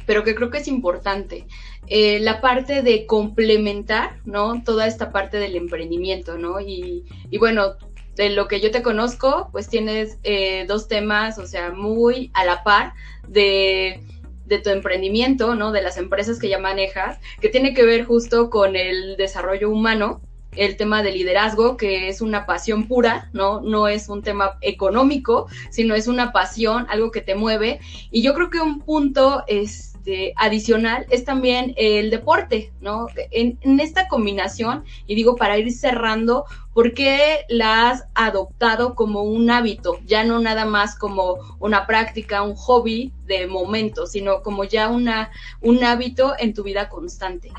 pero 0.05 0.23
que 0.23 0.35
creo 0.35 0.49
que 0.49 0.59
es 0.59 0.67
importante. 0.67 1.47
Eh, 1.87 2.19
la 2.19 2.41
parte 2.41 2.81
de 2.81 3.05
complementar, 3.05 4.17
¿no? 4.25 4.63
Toda 4.63 4.87
esta 4.87 5.11
parte 5.11 5.37
del 5.37 5.55
emprendimiento, 5.55 6.37
¿no? 6.37 6.59
Y, 6.59 7.05
bueno, 7.39 7.75
de 8.15 8.29
lo 8.29 8.47
que 8.47 8.61
yo 8.61 8.71
te 8.71 8.81
conozco, 8.81 9.49
pues 9.51 9.69
tienes 9.69 10.17
eh, 10.23 10.65
dos 10.67 10.87
temas, 10.87 11.37
o 11.37 11.47
sea, 11.47 11.71
muy 11.71 12.31
a 12.33 12.45
la 12.45 12.63
par 12.63 12.93
de, 13.27 14.03
de 14.51 14.59
tu 14.59 14.69
emprendimiento, 14.69 15.55
¿no? 15.55 15.71
De 15.71 15.81
las 15.81 15.97
empresas 15.97 16.37
que 16.37 16.49
ya 16.49 16.59
manejas, 16.59 17.19
que 17.39 17.47
tiene 17.47 17.73
que 17.73 17.85
ver 17.85 18.03
justo 18.03 18.49
con 18.49 18.75
el 18.75 19.15
desarrollo 19.15 19.69
humano, 19.69 20.19
el 20.57 20.75
tema 20.75 21.01
de 21.01 21.13
liderazgo, 21.13 21.77
que 21.77 22.09
es 22.09 22.19
una 22.19 22.45
pasión 22.45 22.89
pura, 22.89 23.29
¿no? 23.31 23.61
No 23.61 23.87
es 23.87 24.09
un 24.09 24.21
tema 24.21 24.57
económico, 24.59 25.47
sino 25.69 25.95
es 25.95 26.07
una 26.07 26.33
pasión, 26.33 26.85
algo 26.89 27.11
que 27.11 27.21
te 27.21 27.33
mueve. 27.33 27.79
Y 28.11 28.23
yo 28.23 28.33
creo 28.33 28.49
que 28.49 28.59
un 28.59 28.81
punto 28.81 29.45
es 29.47 29.90
este, 30.01 30.33
adicional 30.35 31.05
es 31.11 31.25
también 31.25 31.75
el 31.77 32.09
deporte, 32.09 32.73
¿no? 32.81 33.05
En, 33.29 33.59
esta 33.79 34.07
combinación, 34.07 34.83
y 35.05 35.13
digo 35.13 35.35
para 35.35 35.59
ir 35.59 35.71
cerrando, 35.71 36.45
¿por 36.73 36.95
qué 36.95 37.45
la 37.49 37.91
has 37.91 38.05
adoptado 38.15 38.95
como 38.95 39.21
un 39.21 39.51
hábito? 39.51 39.99
Ya 40.07 40.23
no 40.23 40.39
nada 40.39 40.65
más 40.65 40.97
como 40.97 41.37
una 41.59 41.85
práctica, 41.85 42.41
un 42.41 42.55
hobby 42.55 43.13
de 43.27 43.45
momento, 43.45 44.07
sino 44.07 44.41
como 44.41 44.63
ya 44.63 44.87
una, 44.87 45.29
un 45.61 45.83
hábito 45.83 46.33
en 46.39 46.55
tu 46.55 46.63
vida 46.63 46.89
constante. 46.89 47.51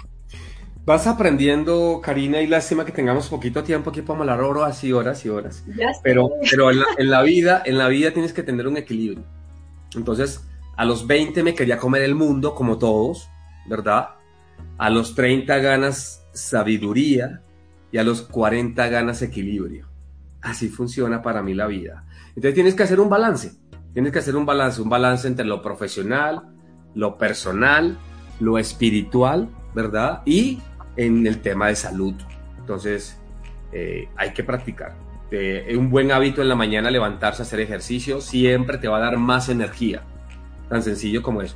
Vas 0.85 1.07
aprendiendo, 1.07 2.01
Karina, 2.03 2.41
y 2.41 2.49
lástima 2.49 2.85
que 2.85 2.91
tengamos 2.91 3.29
poquito 3.29 3.63
tiempo 3.63 3.91
aquí 3.91 4.03
para 4.03 4.19
hablar 4.19 4.41
horas 4.41 4.83
y 4.83 4.93
horas 4.93 5.25
y 5.25 5.29
horas. 5.29 5.63
Pero, 6.03 6.33
pero 6.51 6.71
en 6.73 7.09
la 7.09 7.23
vida, 7.23 7.63
en 7.65 7.79
la 7.79 7.87
vida 7.87 8.11
tienes 8.11 8.33
que 8.33 8.43
tener 8.43 8.67
un 8.67 8.77
equilibrio. 8.77 9.23
Entonces, 9.95 10.41
a 10.77 10.85
los 10.85 11.07
20 11.07 11.43
me 11.43 11.55
quería 11.55 11.79
comer 11.79 12.03
el 12.03 12.15
mundo, 12.15 12.55
como 12.55 12.79
todos, 12.79 13.29
¿verdad? 13.67 14.11
A 14.79 14.91
los 14.91 15.15
30 15.15 15.59
ganas 15.59 16.27
sabiduría 16.33 17.43
y 17.91 17.99
a 17.99 18.05
los 18.05 18.23
40 18.23 18.89
ganas 18.89 19.23
equilibrio. 19.23 19.89
Así 20.41 20.69
funciona 20.69 21.23
para 21.23 21.43
mí 21.43 21.55
la 21.55 21.67
vida. 21.67 22.05
Entonces 22.29 22.55
tienes 22.55 22.75
que 22.75 22.83
hacer 22.83 23.01
un 23.01 23.09
balance. 23.09 23.53
Tienes 23.93 24.13
que 24.13 24.21
hacer 24.21 24.37
un 24.37 24.47
balance, 24.47 24.81
un 24.81 24.89
balance 24.89 25.29
entre 25.29 25.45
lo 25.45 25.61
profesional, 25.61 26.49
lo 26.95 27.19
personal, 27.19 27.99
lo 28.41 28.59
espiritual, 28.59 29.51
¿verdad? 29.75 30.23
Y 30.25 30.61
en 30.97 31.27
el 31.27 31.41
tema 31.43 31.69
de 31.69 31.77
salud. 31.77 32.15
Entonces, 32.59 33.21
eh, 33.73 34.09
hay 34.17 34.33
que 34.33 34.45
practicar. 34.45 34.97
Eh, 35.31 35.75
un 35.79 35.91
buen 35.91 36.13
hábito 36.13 36.43
en 36.43 36.49
la 36.49 36.55
mañana 36.55 36.91
levantarse 36.91 37.43
a 37.43 37.45
hacer 37.45 37.61
ejercicio 37.61 38.21
siempre 38.21 38.77
te 38.79 38.89
va 38.89 38.99
a 38.99 39.01
dar 39.01 39.17
más 39.17 39.49
energía. 39.49 40.03
Tan 40.73 40.83
sencillo 40.83 41.23
como 41.23 41.43
eso. 41.43 41.55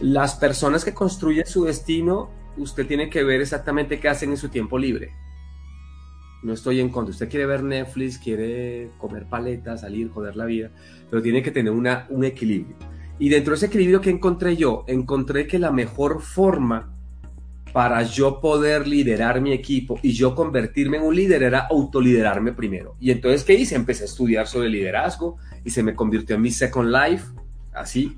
Las 0.00 0.34
personas 0.34 0.84
que 0.84 0.92
construyen 0.92 1.46
su 1.46 1.66
destino, 1.66 2.28
usted 2.56 2.84
tiene 2.84 3.08
que 3.08 3.22
ver 3.22 3.40
exactamente 3.40 4.00
qué 4.00 4.08
hacen 4.08 4.30
en 4.30 4.36
su 4.36 4.48
tiempo 4.48 4.76
libre. 4.76 5.12
No 6.42 6.52
estoy 6.52 6.80
en 6.80 6.88
contra. 6.88 7.12
Usted 7.12 7.28
quiere 7.28 7.46
ver 7.46 7.62
Netflix, 7.62 8.18
quiere 8.18 8.90
comer 8.98 9.26
paletas, 9.26 9.82
salir, 9.82 10.10
joder 10.10 10.34
la 10.34 10.46
vida, 10.46 10.72
pero 11.08 11.22
tiene 11.22 11.44
que 11.44 11.52
tener 11.52 11.72
una, 11.72 12.08
un 12.10 12.24
equilibrio. 12.24 12.74
Y 13.20 13.28
dentro 13.28 13.52
de 13.52 13.58
ese 13.58 13.66
equilibrio 13.66 14.00
que 14.00 14.10
encontré 14.10 14.56
yo, 14.56 14.82
encontré 14.88 15.46
que 15.46 15.60
la 15.60 15.70
mejor 15.70 16.20
forma 16.20 16.92
para 17.72 18.02
yo 18.02 18.40
poder 18.40 18.88
liderar 18.88 19.40
mi 19.40 19.52
equipo 19.52 20.00
y 20.02 20.10
yo 20.10 20.34
convertirme 20.34 20.96
en 20.96 21.04
un 21.04 21.14
líder 21.14 21.44
era 21.44 21.68
autoliderarme 21.70 22.52
primero. 22.52 22.96
Y 22.98 23.12
entonces, 23.12 23.44
¿qué 23.44 23.54
hice? 23.54 23.76
Empecé 23.76 24.02
a 24.02 24.06
estudiar 24.06 24.48
sobre 24.48 24.68
liderazgo 24.70 25.36
y 25.64 25.70
se 25.70 25.84
me 25.84 25.94
convirtió 25.94 26.34
en 26.34 26.42
mi 26.42 26.50
second 26.50 26.90
life, 26.90 27.26
así. 27.72 28.12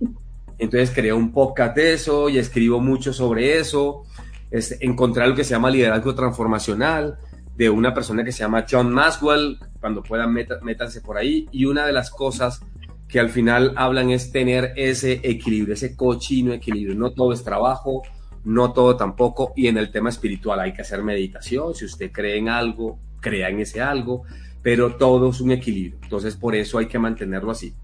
Entonces 0.59 0.91
creé 0.91 1.13
un 1.13 1.33
podcast 1.33 1.77
de 1.77 1.95
eso 1.95 2.29
y 2.29 2.39
escribo 2.39 2.81
mucho 2.81 3.13
sobre 3.13 3.59
eso. 3.59 4.05
Es, 4.51 4.77
encontré 4.81 5.23
algo 5.23 5.37
que 5.37 5.45
se 5.45 5.51
llama 5.51 5.71
liderazgo 5.71 6.15
transformacional 6.15 7.19
de 7.57 7.71
una 7.71 7.95
persona 7.95 8.25
que 8.25 8.33
se 8.33 8.41
llama 8.41 8.67
John 8.69 8.93
Maxwell. 8.93 9.59
Cuando 9.81 10.03
puedan, 10.03 10.33
métanse 10.33 11.01
por 11.01 11.17
ahí. 11.17 11.49
Y 11.53 11.65
una 11.65 11.87
de 11.87 11.93
las 11.93 12.11
cosas 12.11 12.61
que 13.09 13.21
al 13.21 13.31
final 13.31 13.73
hablan 13.77 14.11
es 14.11 14.31
tener 14.33 14.73
ese 14.77 15.21
equilibrio, 15.23 15.75
ese 15.75 15.97
cochino 15.97 16.53
equilibrio. 16.53 16.95
No 16.95 17.11
todo 17.13 17.33
es 17.33 17.43
trabajo, 17.43 18.03
no 18.45 18.73
todo 18.73 18.97
tampoco. 18.97 19.53
Y 19.57 19.69
en 19.69 19.79
el 19.79 19.91
tema 19.91 20.11
espiritual 20.11 20.61
hay 20.61 20.73
que 20.73 20.83
hacer 20.83 21.03
meditación. 21.03 21.75
Si 21.75 21.85
usted 21.85 22.13
cree 22.13 22.37
en 22.37 22.49
algo, 22.49 22.99
crea 23.21 23.49
en 23.49 23.61
ese 23.61 23.81
algo, 23.81 24.25
pero 24.63 24.97
todo 24.97 25.31
es 25.31 25.41
un 25.41 25.53
equilibrio. 25.53 25.99
Entonces, 26.03 26.37
por 26.37 26.55
eso 26.55 26.79
hay 26.79 26.87
que 26.87 26.99
mantenerlo 26.99 27.51
así. 27.51 27.75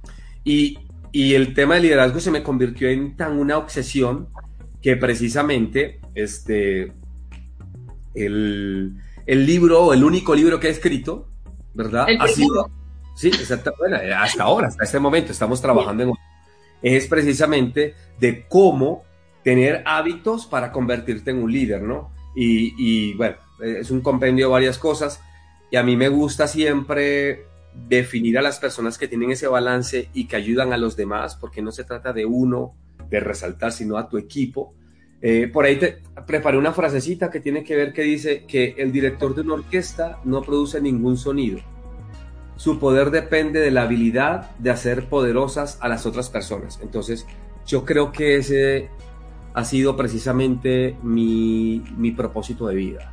Y, 0.44 0.78
y 1.14 1.36
el 1.36 1.54
tema 1.54 1.74
del 1.74 1.84
liderazgo 1.84 2.18
se 2.18 2.32
me 2.32 2.42
convirtió 2.42 2.88
en 2.88 3.16
tan 3.16 3.38
una 3.38 3.56
obsesión 3.56 4.30
que 4.82 4.96
precisamente 4.96 6.00
este, 6.12 6.92
el, 8.16 8.96
el 9.24 9.46
libro, 9.46 9.92
el 9.92 10.02
único 10.02 10.34
libro 10.34 10.58
que 10.58 10.66
he 10.66 10.70
escrito, 10.70 11.28
¿verdad? 11.72 12.06
El 12.08 12.20
ha 12.20 12.26
sido, 12.26 12.68
sí, 13.14 13.28
exacto, 13.28 13.72
bueno, 13.78 13.96
hasta 14.18 14.42
ahora, 14.42 14.66
hasta 14.66 14.82
este 14.82 14.98
momento, 14.98 15.30
estamos 15.30 15.62
trabajando 15.62 16.02
en 16.02 16.12
es 16.82 17.06
precisamente 17.06 17.94
de 18.18 18.46
cómo 18.48 19.04
tener 19.44 19.84
hábitos 19.86 20.46
para 20.46 20.72
convertirte 20.72 21.30
en 21.30 21.44
un 21.44 21.52
líder, 21.52 21.80
¿no? 21.82 22.10
Y, 22.34 22.74
y, 22.76 23.14
bueno, 23.14 23.36
es 23.60 23.92
un 23.92 24.00
compendio 24.00 24.46
de 24.46 24.52
varias 24.52 24.78
cosas 24.78 25.20
y 25.70 25.76
a 25.76 25.84
mí 25.84 25.96
me 25.96 26.08
gusta 26.08 26.48
siempre 26.48 27.44
definir 27.88 28.38
a 28.38 28.42
las 28.42 28.58
personas 28.58 28.98
que 28.98 29.08
tienen 29.08 29.30
ese 29.30 29.46
balance 29.46 30.08
y 30.14 30.26
que 30.26 30.36
ayudan 30.36 30.72
a 30.72 30.76
los 30.76 30.96
demás, 30.96 31.36
porque 31.36 31.62
no 31.62 31.72
se 31.72 31.84
trata 31.84 32.12
de 32.12 32.24
uno, 32.24 32.74
de 33.10 33.20
resaltar, 33.20 33.72
sino 33.72 33.96
a 33.96 34.08
tu 34.08 34.18
equipo. 34.18 34.74
Eh, 35.20 35.48
por 35.52 35.64
ahí 35.64 35.76
te 35.76 36.02
preparé 36.26 36.58
una 36.58 36.72
frasecita 36.72 37.30
que 37.30 37.40
tiene 37.40 37.64
que 37.64 37.76
ver 37.76 37.92
que 37.92 38.02
dice 38.02 38.44
que 38.46 38.74
el 38.78 38.92
director 38.92 39.34
de 39.34 39.40
una 39.42 39.54
orquesta 39.54 40.20
no 40.24 40.42
produce 40.42 40.80
ningún 40.80 41.16
sonido. 41.16 41.60
Su 42.56 42.78
poder 42.78 43.10
depende 43.10 43.60
de 43.60 43.70
la 43.70 43.82
habilidad 43.82 44.50
de 44.58 44.70
hacer 44.70 45.08
poderosas 45.08 45.78
a 45.80 45.88
las 45.88 46.06
otras 46.06 46.30
personas. 46.30 46.78
Entonces, 46.82 47.26
yo 47.66 47.84
creo 47.84 48.12
que 48.12 48.36
ese 48.36 48.90
ha 49.54 49.64
sido 49.64 49.96
precisamente 49.96 50.96
mi, 51.02 51.82
mi 51.96 52.12
propósito 52.12 52.66
de 52.66 52.74
vida. 52.74 53.12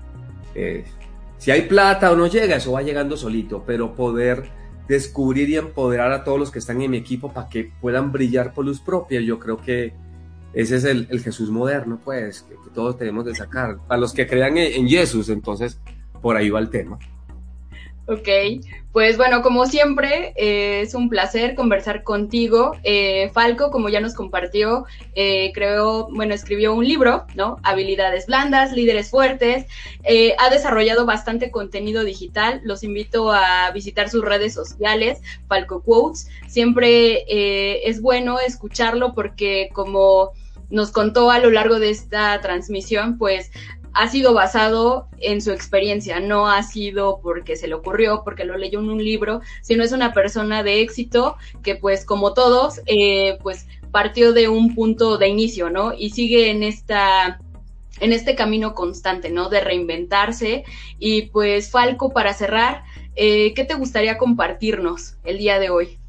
Eh, 0.54 0.86
si 1.42 1.50
hay 1.50 1.64
plata 1.64 2.12
o 2.12 2.16
no 2.16 2.28
llega, 2.28 2.58
eso 2.58 2.74
va 2.74 2.84
llegando 2.84 3.18
solito, 3.18 3.64
pero 3.66 3.96
poder 3.96 4.52
descubrir 4.88 5.50
y 5.50 5.58
empoderar 5.58 6.12
a 6.12 6.24
todos 6.24 6.38
los 6.38 6.52
que 6.52 6.60
están 6.60 6.80
en 6.84 6.92
mi 6.92 6.98
equipo 6.98 7.34
para 7.34 7.50
que 7.50 7.72
puedan 7.82 8.12
brillar 8.12 8.54
por 8.54 8.64
luz 8.64 8.80
propia, 8.80 9.22
yo 9.22 9.40
creo 9.40 9.58
que 9.58 9.92
ese 10.54 10.76
es 10.76 10.84
el, 10.84 11.08
Jesús 11.20 11.50
moderno, 11.50 12.00
pues, 12.06 12.44
que, 12.44 12.54
todos 12.76 12.96
tenemos 12.96 13.26
de 13.26 13.34
sacar. 13.34 13.80
Para 13.88 14.00
los 14.00 14.14
que 14.14 14.28
crean 14.28 14.56
en 14.56 14.88
Jesús, 14.88 15.30
entonces, 15.30 15.80
por 16.22 16.38
ahí 16.38 16.52
va 16.52 16.60
el 16.60 16.70
tema. 16.70 17.00
Ok, 18.12 18.28
pues 18.92 19.16
bueno, 19.16 19.42
como 19.42 19.66
siempre, 19.68 20.34
eh, 20.36 20.82
es 20.82 20.96
un 20.96 21.08
placer 21.08 21.56
conversar 21.56 22.04
contigo. 22.04 22.76
Eh, 22.84 23.32
Falco, 23.34 23.72
como 23.72 23.88
ya 23.88 24.02
nos 24.02 24.16
compartió, 24.16 24.84
eh, 25.16 25.54
creó, 25.54 26.10
bueno, 26.12 26.34
escribió 26.34 26.74
un 26.74 26.86
libro, 26.86 27.26
¿no? 27.34 27.56
Habilidades 27.64 28.26
blandas, 28.26 28.74
líderes 28.74 29.10
fuertes. 29.10 29.66
Ha 30.38 30.50
desarrollado 30.50 31.06
bastante 31.06 31.52
contenido 31.52 32.04
digital. 32.04 32.60
Los 32.66 32.84
invito 32.84 33.32
a 33.32 33.72
visitar 33.72 34.10
sus 34.10 34.26
redes 34.26 34.54
sociales, 34.54 35.22
Falco 35.48 35.82
Quotes. 35.82 36.28
Siempre 36.50 37.24
es 37.88 38.02
bueno 38.02 38.40
escucharlo 38.40 39.14
porque 39.14 39.70
como 39.72 40.32
nos 40.70 40.92
contó 40.92 41.32
a 41.32 41.40
lo 41.40 41.50
largo 41.50 41.80
de 41.80 41.92
esta 41.92 42.42
transmisión, 42.42 43.18
pues 43.18 43.52
ha 43.94 44.08
sido 44.08 44.34
basado 44.34 45.08
en 45.20 45.42
su 45.42 45.52
experiencia, 45.52 46.20
no 46.20 46.48
ha 46.50 46.64
sido 46.64 47.20
porque 47.22 47.56
se 47.56 47.68
le 47.68 47.76
ocurrió, 47.76 48.24
porque 48.24 48.46
lo 48.46 48.58
leyó 48.58 48.80
en 48.80 48.90
un 48.90 49.04
libro, 49.04 49.42
sino 49.62 49.84
es 49.84 49.92
una 49.92 50.14
persona 50.14 50.64
de 50.64 50.82
éxito 50.82 51.38
que 51.64 51.76
pues 51.76 52.06
como 52.06 52.34
todos, 52.34 52.82
eh, 52.86 53.38
pues 53.42 53.68
partió 53.92 54.34
de 54.34 54.48
un 54.48 54.74
punto 54.74 55.18
de 55.18 55.28
inicio, 55.28 55.70
¿no? 55.70 55.94
Y 55.94 56.12
sigue 56.12 56.50
en 56.50 56.64
esta 56.64 57.40
en 58.00 58.14
este 58.14 58.36
camino 58.36 58.74
constante, 58.74 59.30
¿no? 59.30 59.50
De 59.50 59.62
reinventarse. 59.62 60.64
Y 60.98 61.24
pues 61.28 61.70
Falco, 61.70 62.12
para 62.12 62.34
cerrar, 62.34 62.84
eh, 63.16 63.54
¿qué 63.54 63.64
te 63.64 63.76
gustaría 63.76 64.18
compartirnos 64.18 65.18
el 65.24 65.38
día 65.38 65.60
de 65.60 65.70
hoy? 65.70 66.01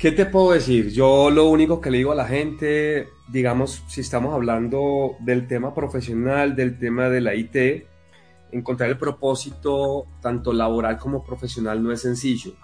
¿Qué 0.00 0.12
te 0.12 0.24
puedo 0.24 0.52
decir? 0.52 0.88
Yo 0.88 1.30
lo 1.30 1.50
único 1.50 1.78
que 1.78 1.90
le 1.90 1.98
digo 1.98 2.12
a 2.12 2.14
la 2.14 2.24
gente, 2.26 3.10
digamos, 3.28 3.84
si 3.86 4.00
estamos 4.00 4.32
hablando 4.32 5.16
del 5.20 5.46
tema 5.46 5.74
profesional, 5.74 6.56
del 6.56 6.78
tema 6.78 7.10
de 7.10 7.20
la 7.20 7.34
IT, 7.34 7.84
encontrar 8.50 8.88
el 8.88 8.96
propósito 8.96 10.06
tanto 10.22 10.54
laboral 10.54 10.96
como 10.96 11.22
profesional 11.22 11.82
no 11.82 11.92
es 11.92 12.00
sencillo. 12.00 12.54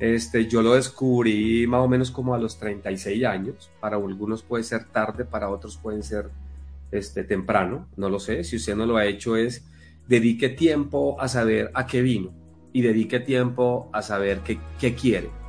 Este, 0.00 0.48
yo 0.48 0.60
lo 0.60 0.74
descubrí 0.74 1.68
más 1.68 1.82
o 1.82 1.88
menos 1.88 2.10
como 2.10 2.34
a 2.34 2.38
los 2.38 2.58
36 2.58 3.24
años. 3.24 3.70
Para 3.78 3.94
algunos 3.94 4.42
puede 4.42 4.64
ser 4.64 4.86
tarde, 4.86 5.24
para 5.24 5.50
otros 5.50 5.76
pueden 5.76 6.02
ser 6.02 6.30
este, 6.90 7.22
temprano, 7.22 7.86
no 7.96 8.08
lo 8.08 8.18
sé. 8.18 8.42
Si 8.42 8.56
usted 8.56 8.74
no 8.74 8.86
lo 8.86 8.96
ha 8.96 9.06
hecho 9.06 9.36
es 9.36 9.64
dedique 10.08 10.48
tiempo 10.48 11.16
a 11.20 11.28
saber 11.28 11.70
a 11.74 11.86
qué 11.86 12.02
vino 12.02 12.32
y 12.72 12.82
dedique 12.82 13.20
tiempo 13.20 13.88
a 13.92 14.02
saber 14.02 14.40
qué, 14.40 14.58
qué 14.80 14.96
quiere 14.96 15.39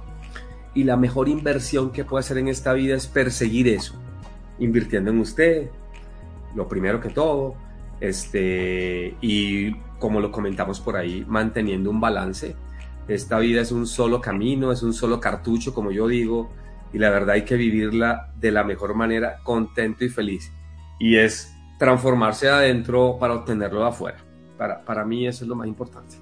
y 0.74 0.84
la 0.84 0.98
mejor 0.98 1.28
inversión 1.30 1.92
que 1.92 2.06
puede 2.06 2.22
hacer 2.22 2.38
en 2.38 2.48
esta 2.48 2.74
vida 2.74 2.96
es 2.96 3.08
perseguir 3.08 3.68
eso, 3.68 3.96
invirtiendo 4.60 5.12
en 5.12 5.20
usted, 5.20 5.70
lo 6.56 6.68
primero 6.68 7.00
que 7.00 7.10
todo, 7.10 7.56
este, 8.00 9.16
y 9.22 9.74
como 10.00 10.20
lo 10.20 10.32
comentamos 10.32 10.80
por 10.80 10.98
ahí, 10.98 11.26
manteniendo 11.28 11.90
un 11.90 12.00
balance. 12.00 12.56
Esta 13.08 13.40
vida 13.40 13.62
es 13.62 13.72
un 13.72 13.86
solo 13.86 14.22
camino, 14.22 14.72
es 14.72 14.84
un 14.84 14.94
solo 14.94 15.20
cartucho, 15.20 15.74
como 15.74 15.92
yo 15.92 16.08
digo, 16.08 16.50
y 16.94 16.98
la 16.98 17.10
verdad 17.10 17.36
hay 17.36 17.46
que 17.46 17.56
vivirla 17.56 18.32
de 18.40 18.52
la 18.52 18.64
mejor 18.64 18.96
manera, 18.96 19.40
contento 19.44 20.04
y 20.04 20.10
feliz. 20.10 20.52
Y 21.00 21.18
es 21.18 21.54
transformarse 21.78 22.50
adentro 22.50 23.18
para 23.20 23.36
obtenerlo 23.36 23.86
afuera. 23.86 24.18
Para, 24.58 24.84
para 24.84 25.06
mí 25.06 25.28
eso 25.28 25.44
es 25.44 25.48
lo 25.48 25.56
más 25.56 25.68
importante. 25.68 26.18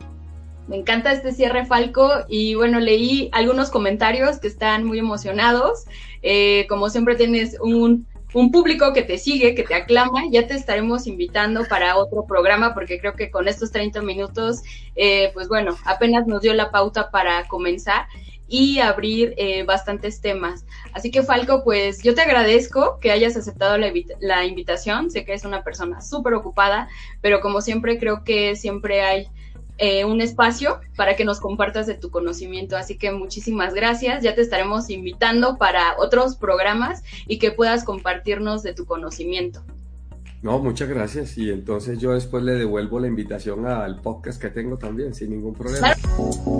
Me 0.69 0.77
encanta 0.77 1.12
este 1.12 1.32
cierre, 1.32 1.65
Falco. 1.65 2.12
Y 2.27 2.53
bueno, 2.53 2.79
leí 2.79 3.29
algunos 3.32 3.71
comentarios 3.71 4.38
que 4.38 4.47
están 4.47 4.86
muy 4.86 4.99
emocionados. 4.99 5.86
Eh, 6.21 6.67
como 6.69 6.89
siempre 6.89 7.15
tienes 7.15 7.58
un, 7.60 8.05
un, 8.36 8.51
público 8.51 8.93
que 8.93 9.01
te 9.01 9.17
sigue, 9.17 9.55
que 9.55 9.63
te 9.63 9.73
aclama. 9.73 10.21
Ya 10.29 10.45
te 10.45 10.53
estaremos 10.53 11.08
invitando 11.08 11.65
para 11.67 11.97
otro 11.97 12.25
programa 12.27 12.75
porque 12.75 12.99
creo 12.99 13.15
que 13.15 13.32
con 13.32 13.47
estos 13.47 13.71
30 13.71 14.03
minutos, 14.03 14.62
eh, 14.95 15.32
pues 15.34 15.47
bueno, 15.47 15.75
apenas 15.86 16.27
nos 16.27 16.41
dio 16.41 16.53
la 16.53 16.69
pauta 16.69 17.10
para 17.10 17.47
comenzar 17.47 18.05
y 18.47 18.79
abrir 18.79 19.34
eh, 19.38 19.63
bastantes 19.63 20.21
temas. 20.21 20.65
Así 20.93 21.10
que 21.10 21.23
Falco, 21.23 21.63
pues 21.63 22.03
yo 22.03 22.13
te 22.13 22.21
agradezco 22.21 22.99
que 22.99 23.12
hayas 23.12 23.36
aceptado 23.38 23.77
la, 23.77 24.45
invitación. 24.45 25.10
Sé 25.10 25.25
que 25.25 25.34
es 25.34 25.45
una 25.45 25.63
persona 25.63 26.01
súper 26.01 26.36
ocupada, 26.36 26.89
pero 27.21 27.41
como 27.41 27.62
siempre 27.62 27.97
creo 27.97 28.23
que 28.23 28.55
siempre 28.55 29.01
hay 29.01 29.27
eh, 29.80 30.06
un 30.06 30.22
espacio 30.22 30.80
para 30.96 31.15
que 31.15 31.26
nos 31.26 31.39
compartas 31.39 31.88
de 31.88 31.96
tu 31.96 32.12
conocimiento. 32.12 32.78
Así 32.78 32.98
que 32.98 33.12
muchísimas 33.12 33.74
gracias. 33.74 34.24
Ya 34.24 34.36
te 34.36 34.42
estaremos 34.42 34.89
invitando 34.89 35.58
para 35.58 35.98
otros 35.98 36.36
programas 36.36 37.04
y 37.28 37.39
que 37.39 37.52
puedas 37.52 37.84
compartirnos 37.84 38.62
de 38.62 38.74
tu 38.74 38.86
conocimiento. 38.86 39.63
No, 40.42 40.60
muchas 40.60 40.88
gracias. 40.88 41.38
Y 41.38 41.50
entonces 41.50 42.00
yo 42.00 42.13
después 42.13 42.44
le 42.44 42.54
devuelvo 42.54 43.00
la 43.00 43.08
invitación 43.08 43.65
al 43.65 44.02
podcast 44.02 44.42
que 44.42 44.50
tengo 44.50 44.78
también, 44.78 45.13
sin 45.13 45.32
ningún 45.32 45.54
problema. 45.54 45.94
Claro. 45.94 46.60